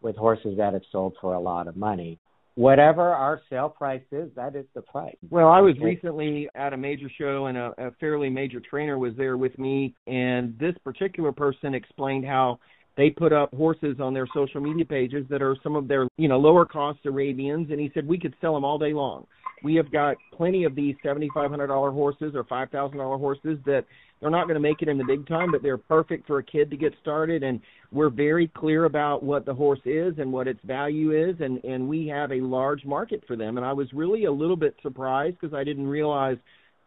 with 0.00 0.16
horses 0.16 0.56
that 0.56 0.72
have 0.72 0.82
sold 0.90 1.14
for 1.20 1.34
a 1.34 1.38
lot 1.38 1.68
of 1.68 1.76
money. 1.76 2.18
Whatever 2.54 3.02
our 3.02 3.42
sale 3.50 3.68
price 3.68 4.02
is, 4.10 4.30
that 4.36 4.56
is 4.56 4.64
the 4.74 4.80
price. 4.80 5.16
Well, 5.28 5.48
I 5.48 5.60
was 5.60 5.74
recently 5.82 6.48
at 6.54 6.72
a 6.72 6.78
major 6.78 7.10
show, 7.18 7.46
and 7.46 7.58
a, 7.58 7.74
a 7.76 7.90
fairly 8.00 8.30
major 8.30 8.60
trainer 8.60 8.96
was 8.96 9.12
there 9.18 9.36
with 9.36 9.58
me, 9.58 9.94
and 10.06 10.58
this 10.58 10.74
particular 10.82 11.32
person 11.32 11.74
explained 11.74 12.24
how 12.24 12.58
they 12.96 13.10
put 13.10 13.32
up 13.32 13.52
horses 13.54 13.96
on 14.00 14.14
their 14.14 14.28
social 14.34 14.60
media 14.60 14.84
pages 14.84 15.26
that 15.28 15.42
are 15.42 15.56
some 15.62 15.76
of 15.76 15.88
their, 15.88 16.06
you 16.16 16.28
know, 16.28 16.38
lower 16.38 16.64
cost 16.64 17.00
Arabians, 17.04 17.70
and 17.70 17.80
he 17.80 17.90
said 17.92 18.06
we 18.06 18.18
could 18.18 18.34
sell 18.40 18.54
them 18.54 18.64
all 18.64 18.78
day 18.78 18.92
long. 18.92 19.26
We 19.62 19.74
have 19.76 19.90
got 19.90 20.16
plenty 20.32 20.64
of 20.64 20.74
these 20.74 20.94
seventy 21.02 21.30
five 21.34 21.50
hundred 21.50 21.68
dollar 21.68 21.90
horses 21.90 22.34
or 22.34 22.44
five 22.44 22.70
thousand 22.70 22.98
dollar 22.98 23.18
horses 23.18 23.58
that 23.64 23.84
they're 24.20 24.30
not 24.30 24.44
going 24.44 24.54
to 24.54 24.60
make 24.60 24.80
it 24.80 24.88
in 24.88 24.98
the 24.98 25.04
big 25.04 25.26
time, 25.26 25.50
but 25.52 25.62
they're 25.62 25.78
perfect 25.78 26.26
for 26.26 26.38
a 26.38 26.42
kid 26.42 26.70
to 26.70 26.76
get 26.76 26.92
started. 27.00 27.42
And 27.42 27.60
we're 27.90 28.10
very 28.10 28.48
clear 28.48 28.84
about 28.84 29.22
what 29.22 29.44
the 29.44 29.54
horse 29.54 29.80
is 29.84 30.14
and 30.18 30.32
what 30.32 30.48
its 30.48 30.60
value 30.64 31.12
is, 31.12 31.36
and 31.40 31.64
and 31.64 31.88
we 31.88 32.06
have 32.08 32.30
a 32.30 32.40
large 32.40 32.84
market 32.84 33.22
for 33.26 33.36
them. 33.36 33.56
And 33.56 33.66
I 33.66 33.72
was 33.72 33.92
really 33.92 34.24
a 34.24 34.32
little 34.32 34.56
bit 34.56 34.76
surprised 34.82 35.38
because 35.40 35.54
I 35.54 35.64
didn't 35.64 35.86
realize 35.86 36.36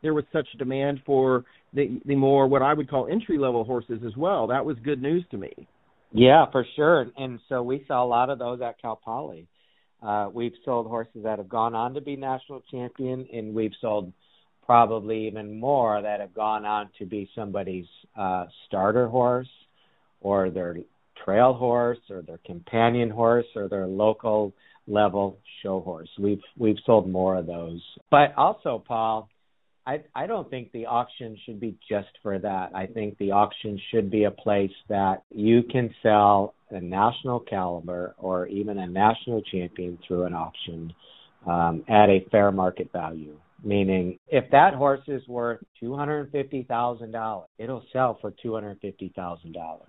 there 0.04 0.14
was 0.14 0.26
such 0.32 0.48
demand 0.58 1.02
for 1.06 1.46
the 1.74 2.00
the 2.06 2.16
more 2.16 2.48
what 2.48 2.62
I 2.62 2.74
would 2.74 2.90
call 2.90 3.08
entry 3.08 3.38
level 3.38 3.64
horses 3.64 4.02
as 4.06 4.16
well. 4.16 4.48
That 4.48 4.64
was 4.64 4.78
good 4.84 5.02
news 5.02 5.26
to 5.32 5.38
me. 5.38 5.68
Yeah, 6.12 6.46
for 6.52 6.66
sure. 6.76 7.08
And 7.18 7.40
so 7.50 7.62
we 7.62 7.84
saw 7.88 8.04
a 8.04 8.08
lot 8.08 8.30
of 8.30 8.40
those 8.40 8.62
at 8.62 8.82
Cal 8.82 8.96
Poly. 8.96 9.48
Uh, 10.02 10.30
we've 10.32 10.54
sold 10.64 10.88
horses 10.88 11.24
that 11.24 11.40
have 11.40 11.50
gone 11.50 11.76
on 11.76 11.94
to 11.96 12.02
be 12.02 12.16
national 12.16 12.62
champion, 12.72 13.28
and 13.34 13.54
we've 13.54 13.74
sold 13.82 14.14
probably 14.66 15.28
even 15.28 15.60
more 15.60 16.02
that 16.02 16.20
have 16.20 16.34
gone 16.34 16.66
on 16.66 16.90
to 17.00 17.06
be 17.06 17.30
somebody's 17.34 17.88
uh, 18.16 18.46
starter 18.68 19.08
horse, 19.08 19.50
or 20.22 20.50
their 20.50 20.78
trail 21.24 21.54
horse, 21.54 21.98
or 22.10 22.22
their 22.22 22.40
companion 22.46 23.10
horse, 23.10 23.46
or 23.56 23.68
their 23.68 23.88
local 23.88 24.54
level 24.88 25.38
show 25.64 25.80
horse. 25.80 26.10
We've 26.20 26.42
we've 26.58 26.78
sold 26.86 27.10
more 27.10 27.36
of 27.38 27.48
those. 27.48 27.82
But 28.12 28.34
also, 28.38 28.84
Paul, 28.86 29.30
I 29.88 30.02
I 30.14 30.28
don't 30.28 30.50
think 30.50 30.72
the 30.74 30.86
auction 30.86 31.38
should 31.46 31.60
be 31.60 31.78
just 31.90 32.10
for 32.22 32.38
that. 32.38 32.72
I 32.76 32.86
think 32.86 33.18
the 33.18 33.32
auction 33.32 33.80
should 33.90 34.12
be 34.12 34.26
a 34.26 34.32
place 34.32 34.72
that 34.90 35.24
you 35.32 35.64
can 35.64 35.90
sell 36.04 36.54
a 36.70 36.82
national 36.82 37.40
caliber 37.40 38.14
or 38.18 38.48
even 38.48 38.78
a 38.78 38.88
national 38.88 39.42
champion 39.44 39.98
through 40.06 40.26
an 40.26 40.34
auction 40.34 40.94
um, 41.48 41.86
at 41.88 42.10
a 42.10 42.26
fair 42.30 42.52
market 42.52 42.92
value. 42.92 43.38
Meaning, 43.64 44.20
if 44.28 44.52
that 44.52 44.74
horse 44.76 45.02
is 45.08 45.26
worth 45.28 45.60
two 45.80 45.96
hundred 45.96 46.20
and 46.24 46.32
fifty 46.32 46.64
thousand 46.64 47.12
dollars, 47.12 47.48
it'll 47.58 47.86
sell 47.94 48.18
for 48.20 48.34
two 48.44 48.54
hundred 48.54 48.72
and 48.72 48.82
fifty 48.82 49.12
thousand 49.16 49.54
dollars. 49.54 49.88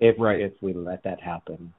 If 0.00 0.16
Right. 0.18 0.40
if 0.40 0.52
we 0.60 0.74
let 0.74 1.04
that 1.04 1.20
happen, 1.20 1.72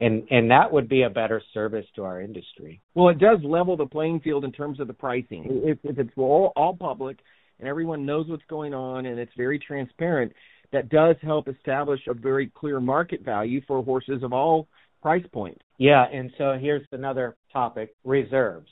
and 0.00 0.26
and 0.30 0.50
that 0.50 0.72
would 0.72 0.88
be 0.88 1.02
a 1.02 1.10
better 1.10 1.42
service 1.52 1.86
to 1.96 2.04
our 2.04 2.20
industry. 2.20 2.80
Well, 2.94 3.08
it 3.08 3.18
does 3.18 3.38
level 3.44 3.76
the 3.76 3.86
playing 3.86 4.20
field 4.20 4.44
in 4.44 4.52
terms 4.52 4.80
of 4.80 4.86
the 4.86 4.94
pricing. 4.94 5.44
Mm-hmm. 5.44 5.68
If, 5.68 5.78
if 5.84 5.98
it's 5.98 6.16
all, 6.16 6.52
all 6.56 6.74
public 6.74 7.18
and 7.58 7.68
everyone 7.68 8.06
knows 8.06 8.26
what's 8.28 8.44
going 8.48 8.74
on 8.74 9.06
and 9.06 9.18
it's 9.18 9.32
very 9.36 9.58
transparent, 9.58 10.32
that 10.72 10.88
does 10.88 11.16
help 11.22 11.48
establish 11.48 12.00
a 12.08 12.14
very 12.14 12.50
clear 12.54 12.80
market 12.80 13.24
value 13.24 13.60
for 13.66 13.82
horses 13.82 14.22
of 14.22 14.32
all 14.32 14.68
price 15.02 15.24
points. 15.32 15.60
Yeah, 15.78 16.04
and 16.12 16.30
so 16.38 16.56
here's 16.60 16.86
another 16.92 17.36
topic 17.52 17.94
reserves. 18.04 18.70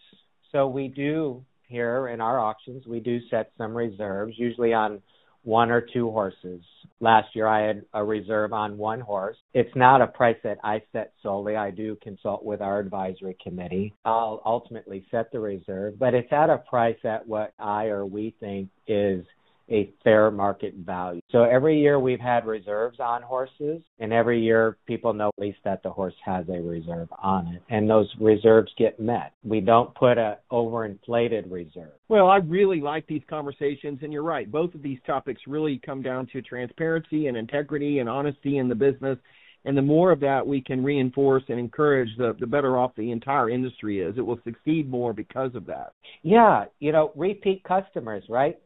So 0.53 0.69
we 0.69 0.89
do 0.89 1.45
here 1.69 2.09
in 2.09 2.21
our 2.21 2.39
auctions, 2.41 2.87
we 2.87 3.01
do 3.01 3.19
set 3.31 3.51
some 3.59 3.77
reserves, 3.77 4.35
usually 4.37 4.73
on 4.73 5.03
one 5.43 5.71
or 5.71 5.81
two 5.81 6.11
horses. 6.11 6.63
Last 7.01 7.35
year 7.35 7.47
I 7.47 7.67
had 7.67 7.85
a 7.95 8.05
reserve 8.05 8.53
on 8.53 8.77
one 8.77 9.01
horse. 9.01 9.37
It's 9.55 9.75
not 9.77 10.03
a 10.03 10.07
price 10.07 10.37
that 10.43 10.59
I 10.65 10.83
set 10.93 11.13
solely. 11.23 11.57
I 11.57 11.71
do 11.71 11.97
consult 12.03 12.45
with 12.45 12.61
our 12.61 12.81
advisory 12.81 13.37
committee. 13.43 13.95
I'll 14.05 14.43
ultimately 14.45 15.07
set 15.11 15.31
the 15.31 15.41
reserve, 15.41 15.99
but 15.99 16.15
it's 16.15 16.33
at 16.33 16.51
a 16.51 16.59
price 16.59 16.99
at 17.05 17.27
what 17.27 17.53
I 17.59 17.87
or 17.87 18.05
we 18.05 18.35
think 18.41 18.69
is 18.87 19.25
a 19.71 19.93
fair 20.03 20.31
market 20.31 20.75
value. 20.75 21.21
So 21.31 21.43
every 21.43 21.79
year 21.81 21.99
we've 21.99 22.21
had 22.21 22.47
reserves 22.47 22.99
on 23.01 23.23
horses, 23.23 23.83
and 23.99 24.13
every 24.13 24.41
year 24.41 24.79
people 24.87 25.13
know 25.13 25.29
at 25.29 25.43
least 25.43 25.59
that 25.65 25.83
the 25.83 25.91
horse 25.91 26.15
has 26.25 26.49
a 26.49 26.61
reserve 26.61 27.09
on 27.23 27.49
it, 27.49 27.63
and 27.69 27.89
those 27.89 28.09
reserves 28.21 28.73
get 28.79 28.99
met. 28.99 29.33
We 29.45 29.61
don't 29.61 29.95
put 29.95 30.19
a 30.19 30.39
overinflated 30.51 31.51
reserve. 31.51 31.93
Well, 32.09 32.29
I 32.29 32.37
really 32.37 32.81
like 32.81 33.07
these 33.07 33.23
conversations, 33.29 34.01
and 34.03 34.13
you're 34.13 34.23
right. 34.23 34.51
Both 34.51 34.75
of 34.75 34.83
these 34.83 34.99
topics 35.07 35.43
really 35.47 35.81
come 35.85 36.03
down 36.03 36.27
to 36.33 36.43
transparency 36.43 37.27
and 37.27 37.37
integrity 37.37 37.99
and 37.99 38.09
honesty 38.09 38.59
in 38.59 38.69
the 38.69 38.75
business. 38.75 39.19
And 39.65 39.77
the 39.77 39.83
more 39.83 40.13
of 40.13 40.21
that 40.21 40.47
we 40.47 40.63
can 40.63 40.85
reinforce 40.85 41.43
and 41.49 41.59
encourage, 41.59 42.09
the, 42.17 42.35
the 42.39 42.47
better 42.47 42.79
off 42.79 42.93
the 42.97 43.11
entire 43.11 43.51
industry 43.51 44.01
is. 44.01 44.17
It 44.17 44.25
will 44.25 44.41
succeed 44.45 44.89
more 44.89 45.13
because 45.13 45.55
of 45.55 45.67
that. 45.67 45.93
Yeah, 46.23 46.67
you 46.79 46.93
know, 46.93 47.13
repeat 47.17 47.65
customers, 47.65 48.23
right? 48.31 48.59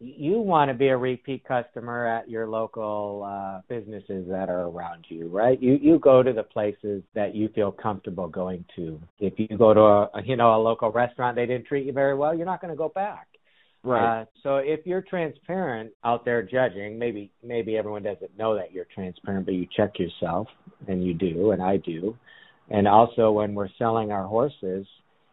You 0.00 0.38
want 0.38 0.70
to 0.70 0.74
be 0.74 0.88
a 0.88 0.96
repeat 0.96 1.44
customer 1.44 2.06
at 2.06 2.30
your 2.30 2.46
local 2.46 3.26
uh, 3.26 3.60
businesses 3.68 4.26
that 4.28 4.48
are 4.48 4.66
around 4.68 5.04
you, 5.08 5.28
right? 5.28 5.60
You 5.60 5.78
you 5.80 5.98
go 5.98 6.22
to 6.22 6.32
the 6.32 6.44
places 6.44 7.02
that 7.14 7.34
you 7.34 7.48
feel 7.54 7.72
comfortable 7.72 8.28
going 8.28 8.64
to. 8.76 9.00
If 9.18 9.34
you 9.38 9.48
go 9.58 9.74
to 9.74 9.80
a 9.80 10.10
you 10.24 10.36
know 10.36 10.54
a 10.54 10.60
local 10.62 10.92
restaurant, 10.92 11.34
they 11.36 11.46
didn't 11.46 11.66
treat 11.66 11.86
you 11.86 11.92
very 11.92 12.14
well, 12.14 12.34
you're 12.34 12.46
not 12.46 12.60
going 12.60 12.72
to 12.72 12.78
go 12.78 12.88
back. 12.88 13.26
Right. 13.82 14.22
Uh, 14.22 14.24
so 14.42 14.56
if 14.56 14.80
you're 14.86 15.02
transparent 15.02 15.92
out 16.04 16.24
there 16.24 16.42
judging, 16.42 16.98
maybe 16.98 17.32
maybe 17.42 17.76
everyone 17.76 18.04
doesn't 18.04 18.36
know 18.38 18.54
that 18.54 18.72
you're 18.72 18.86
transparent, 18.94 19.46
but 19.46 19.54
you 19.54 19.66
check 19.76 19.98
yourself, 19.98 20.46
and 20.86 21.04
you 21.04 21.14
do, 21.14 21.50
and 21.50 21.62
I 21.62 21.78
do. 21.78 22.16
And 22.70 22.86
also 22.86 23.32
when 23.32 23.54
we're 23.54 23.70
selling 23.78 24.12
our 24.12 24.26
horses, 24.26 24.86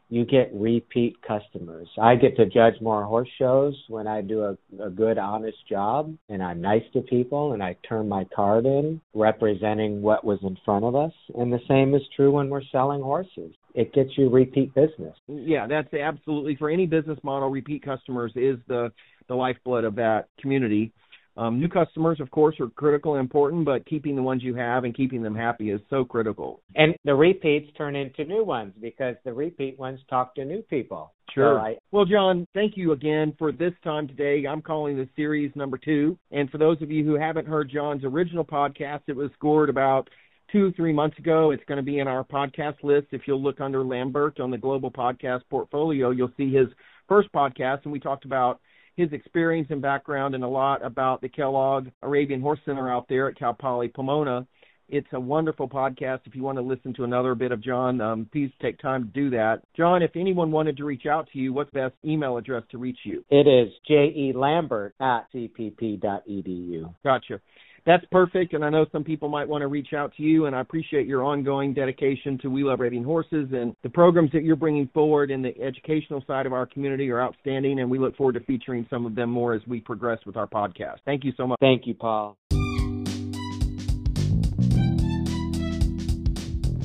you 0.10 0.26
get 0.26 0.52
repeat 0.54 1.16
customers. 1.22 1.88
I 2.00 2.16
get 2.16 2.36
to 2.38 2.46
judge 2.46 2.76
more 2.82 3.04
horse 3.04 3.30
shows 3.40 3.76
when 3.88 4.08
I 4.08 4.22
do 4.22 4.44
a, 4.44 4.84
a 4.84 4.90
good, 4.90 5.18
honest 5.18 5.58
job 5.68 6.16
and 6.30 6.44
I'm 6.44 6.62
nice 6.62 6.84
to 6.94 7.02
people 7.02 7.54
and 7.54 7.64
I 7.64 7.76
turn 7.88 8.08
my 8.08 8.26
card 8.36 8.66
in 8.66 9.02
representing 9.14 10.02
what 10.02 10.24
was 10.24 10.40
in 10.44 10.58
front 10.64 10.86
of 10.86 10.96
us. 10.96 11.12
And 11.36 11.52
the 11.52 11.60
same 11.68 11.96
is 11.96 12.02
true 12.16 12.32
when 12.32 12.50
we're 12.50 12.62
selling 12.72 13.02
horses. 13.02 13.54
It 13.74 13.94
gets 13.94 14.12
you 14.18 14.30
repeat 14.30 14.74
business. 14.74 15.16
Yeah, 15.28 15.68
that's 15.68 15.94
absolutely 15.94 16.56
for 16.56 16.70
any 16.70 16.86
business 16.86 17.20
model. 17.24 17.50
Repeat 17.50 17.84
customers 17.84 18.32
is 18.36 18.58
the 18.68 18.92
the 19.28 19.36
lifeblood 19.36 19.84
of 19.84 19.96
that 19.96 20.28
community. 20.40 20.94
Um, 21.38 21.60
new 21.60 21.68
customers, 21.68 22.20
of 22.22 22.32
course, 22.32 22.60
are 22.60 22.68
critical 22.70 23.16
and 23.16 23.20
important, 23.20 23.66
but 23.66 23.86
keeping 23.86 24.16
the 24.16 24.22
ones 24.22 24.42
you 24.42 24.56
have 24.56 24.86
and 24.86 24.96
keeping 24.96 25.22
them 25.22 25.36
happy 25.36 25.70
is 25.70 25.82
so 25.90 26.06
critical. 26.06 26.62
And 26.76 26.96
the 27.04 27.14
repeats 27.14 27.70
turn 27.78 27.96
into 27.96 28.24
new 28.24 28.44
ones 28.44 28.74
because 28.82 29.16
the 29.26 29.34
repeat 29.34 29.78
ones 29.78 30.00
talk 30.10 30.36
to 30.36 30.46
new 30.46 30.62
people. 30.64 31.12
Sure. 31.34 31.58
So 31.58 31.62
I, 31.62 31.78
well, 31.92 32.06
John, 32.06 32.48
thank 32.54 32.78
you 32.78 32.94
again 32.94 33.34
for 33.38 33.52
this 33.52 33.74
time 33.84 34.08
today. 34.08 34.46
I'm 34.48 34.62
calling 34.62 34.96
this 34.96 35.10
series 35.16 35.52
number 35.56 35.78
two. 35.78 36.18
And 36.32 36.50
for 36.50 36.58
those 36.58 36.82
of 36.82 36.90
you 36.90 37.04
who 37.04 37.16
haven't 37.16 37.48
heard 37.48 37.70
John's 37.70 38.06
original 38.06 38.46
podcast, 38.46 39.02
it 39.08 39.16
was 39.16 39.30
scored 39.36 39.70
about 39.70 40.10
two, 40.52 40.72
three 40.74 40.94
months 40.94 41.18
ago. 41.20 41.52
It's 41.52 41.64
going 41.68 41.78
to 41.78 41.84
be 41.84 42.00
in 42.00 42.08
our 42.08 42.24
podcast 42.24 42.76
list. 42.84 43.08
If 43.12 43.24
you'll 43.28 43.44
look 43.44 43.60
under 43.60 43.84
Lambert 43.84 44.40
on 44.40 44.52
the 44.52 44.58
global 44.58 44.92
podcast 44.92 45.42
portfolio, 45.50 46.12
you'll 46.12 46.32
see 46.38 46.54
his 46.54 46.68
first 47.10 47.30
podcast. 47.34 47.80
And 47.84 47.92
we 47.92 48.00
talked 48.00 48.24
about 48.24 48.62
his 48.96 49.12
experience 49.12 49.68
and 49.72 49.82
background 49.82 50.36
and 50.36 50.44
a 50.44 50.48
lot 50.48 50.86
about 50.86 51.22
the 51.22 51.30
Kellogg 51.30 51.88
Arabian 52.02 52.42
Horse 52.42 52.60
Center 52.66 52.92
out 52.92 53.08
there 53.10 53.28
at 53.28 53.38
Cal 53.38 53.54
Poly 53.54 53.88
Pomona. 53.88 54.48
It's 54.88 55.08
a 55.14 55.20
wonderful 55.20 55.68
podcast. 55.68 56.20
If 56.26 56.36
you 56.36 56.44
want 56.44 56.60
to 56.60 56.62
listen 56.62 56.94
to 56.96 57.06
another 57.06 57.34
bit 57.34 57.52
of 57.52 57.62
John, 57.62 58.00
um, 58.02 58.30
please 58.32 58.52
take 58.62 58.78
time 58.80 59.06
to 59.06 59.10
do 59.10 59.30
that. 59.32 59.62
John, 59.76 60.04
if 60.04 60.12
anyone 60.16 60.52
wanted 60.52 60.78
to 60.78 60.86
reach 60.86 61.08
out 61.08 61.28
to 61.34 61.40
you, 61.40 61.54
what's 61.54 61.72
the 61.72 61.80
best 61.80 61.96
email 62.06 62.38
address 62.38 62.64
to 62.70 62.78
reach 62.78 63.00
you? 63.04 63.26
It 63.30 63.48
is 63.48 63.74
jelambert 63.90 64.92
at 65.00 65.26
cpp.edu. 65.34 66.94
Gotcha 67.04 67.42
that's 67.86 68.06
perfect. 68.12 68.54
And 68.54 68.66
I 68.66 68.70
know 68.70 68.86
some 68.92 69.04
people 69.04 69.30
might 69.30 69.48
want 69.48 69.62
to 69.62 69.68
reach 69.68 69.94
out 69.94 70.14
to 70.18 70.24
you, 70.24 70.48
and 70.48 70.56
I 70.56 70.62
appreciate 70.62 71.08
your 71.08 71.24
ongoing 71.24 71.74
dedication 71.74 72.38
to 72.40 72.50
We 72.50 72.64
Love 72.64 72.80
Arabian 72.80 73.04
Horses 73.04 73.50
and 73.54 73.76
the 73.84 73.90
programs 73.90 74.32
that 74.32 74.44
you're 74.44 74.56
bringing 74.56 74.90
forward 74.94 75.30
in 75.32 75.42
the 75.42 75.60
educational 75.62 76.24
side 76.26 76.46
of 76.46 76.54
our 76.54 76.66
community 76.66 77.10
are 77.12 77.22
outstanding, 77.22 77.80
and 77.80 77.90
we 77.90 78.00
look 78.00 78.18
forward 78.18 78.34
to 78.34 78.40
featuring 78.42 78.88
some 78.90 79.06
of 79.06 79.16
them 79.16 79.30
more 79.30 79.54
as 79.54 79.62
we 79.68 79.80
progress 79.80 80.20
with 80.26 80.36
our 80.36 80.48
podcast. 80.48 80.98
Thank 81.06 81.24
you 81.24 81.34
so 81.38 81.48
much. 81.48 81.60
Thank 81.60 81.86
you, 81.86 81.94
Paul. 81.94 82.38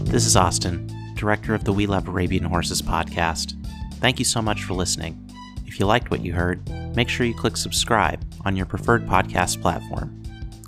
This 0.05 0.27
is 0.27 0.37
Austin, 0.37 0.89
director 1.15 1.55
of 1.55 1.65
the 1.65 1.73
We 1.73 1.87
Love 1.87 2.09
Arabian 2.09 2.45
Horses 2.45 2.83
podcast. 2.83 3.55
Thank 3.95 4.19
you 4.19 4.25
so 4.25 4.43
much 4.43 4.65
for 4.65 4.75
listening. 4.75 5.31
If 5.67 5.79
you 5.79 5.87
liked 5.87 6.11
what 6.11 6.21
you 6.21 6.33
heard, 6.33 6.69
make 6.97 7.09
sure 7.09 7.25
you 7.25 7.35
click 7.35 7.57
subscribe 7.57 8.23
on 8.45 8.57
your 8.57 8.67
preferred 8.67 9.07
podcast 9.07 9.63
platform. 9.63 10.20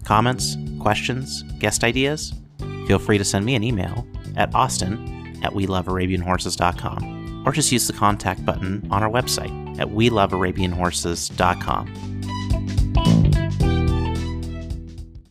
Comments, 0.05 0.57
questions, 0.81 1.43
guest 1.59 1.85
ideas? 1.85 2.33
Feel 2.87 2.99
free 2.99 3.19
to 3.19 3.25
send 3.25 3.45
me 3.45 3.55
an 3.55 3.63
email 3.63 4.07
at 4.37 4.55
austin 4.55 5.39
at 5.43 5.53
welovearabianhorses.com 5.53 7.43
or 7.47 7.53
just 7.53 7.71
use 7.73 7.87
the 7.87 7.93
contact 7.93 8.45
button 8.45 8.87
on 8.91 9.03
our 9.03 9.11
website 9.11 9.53
at 9.79 9.89
welovearabianhorses.com. 9.89 12.12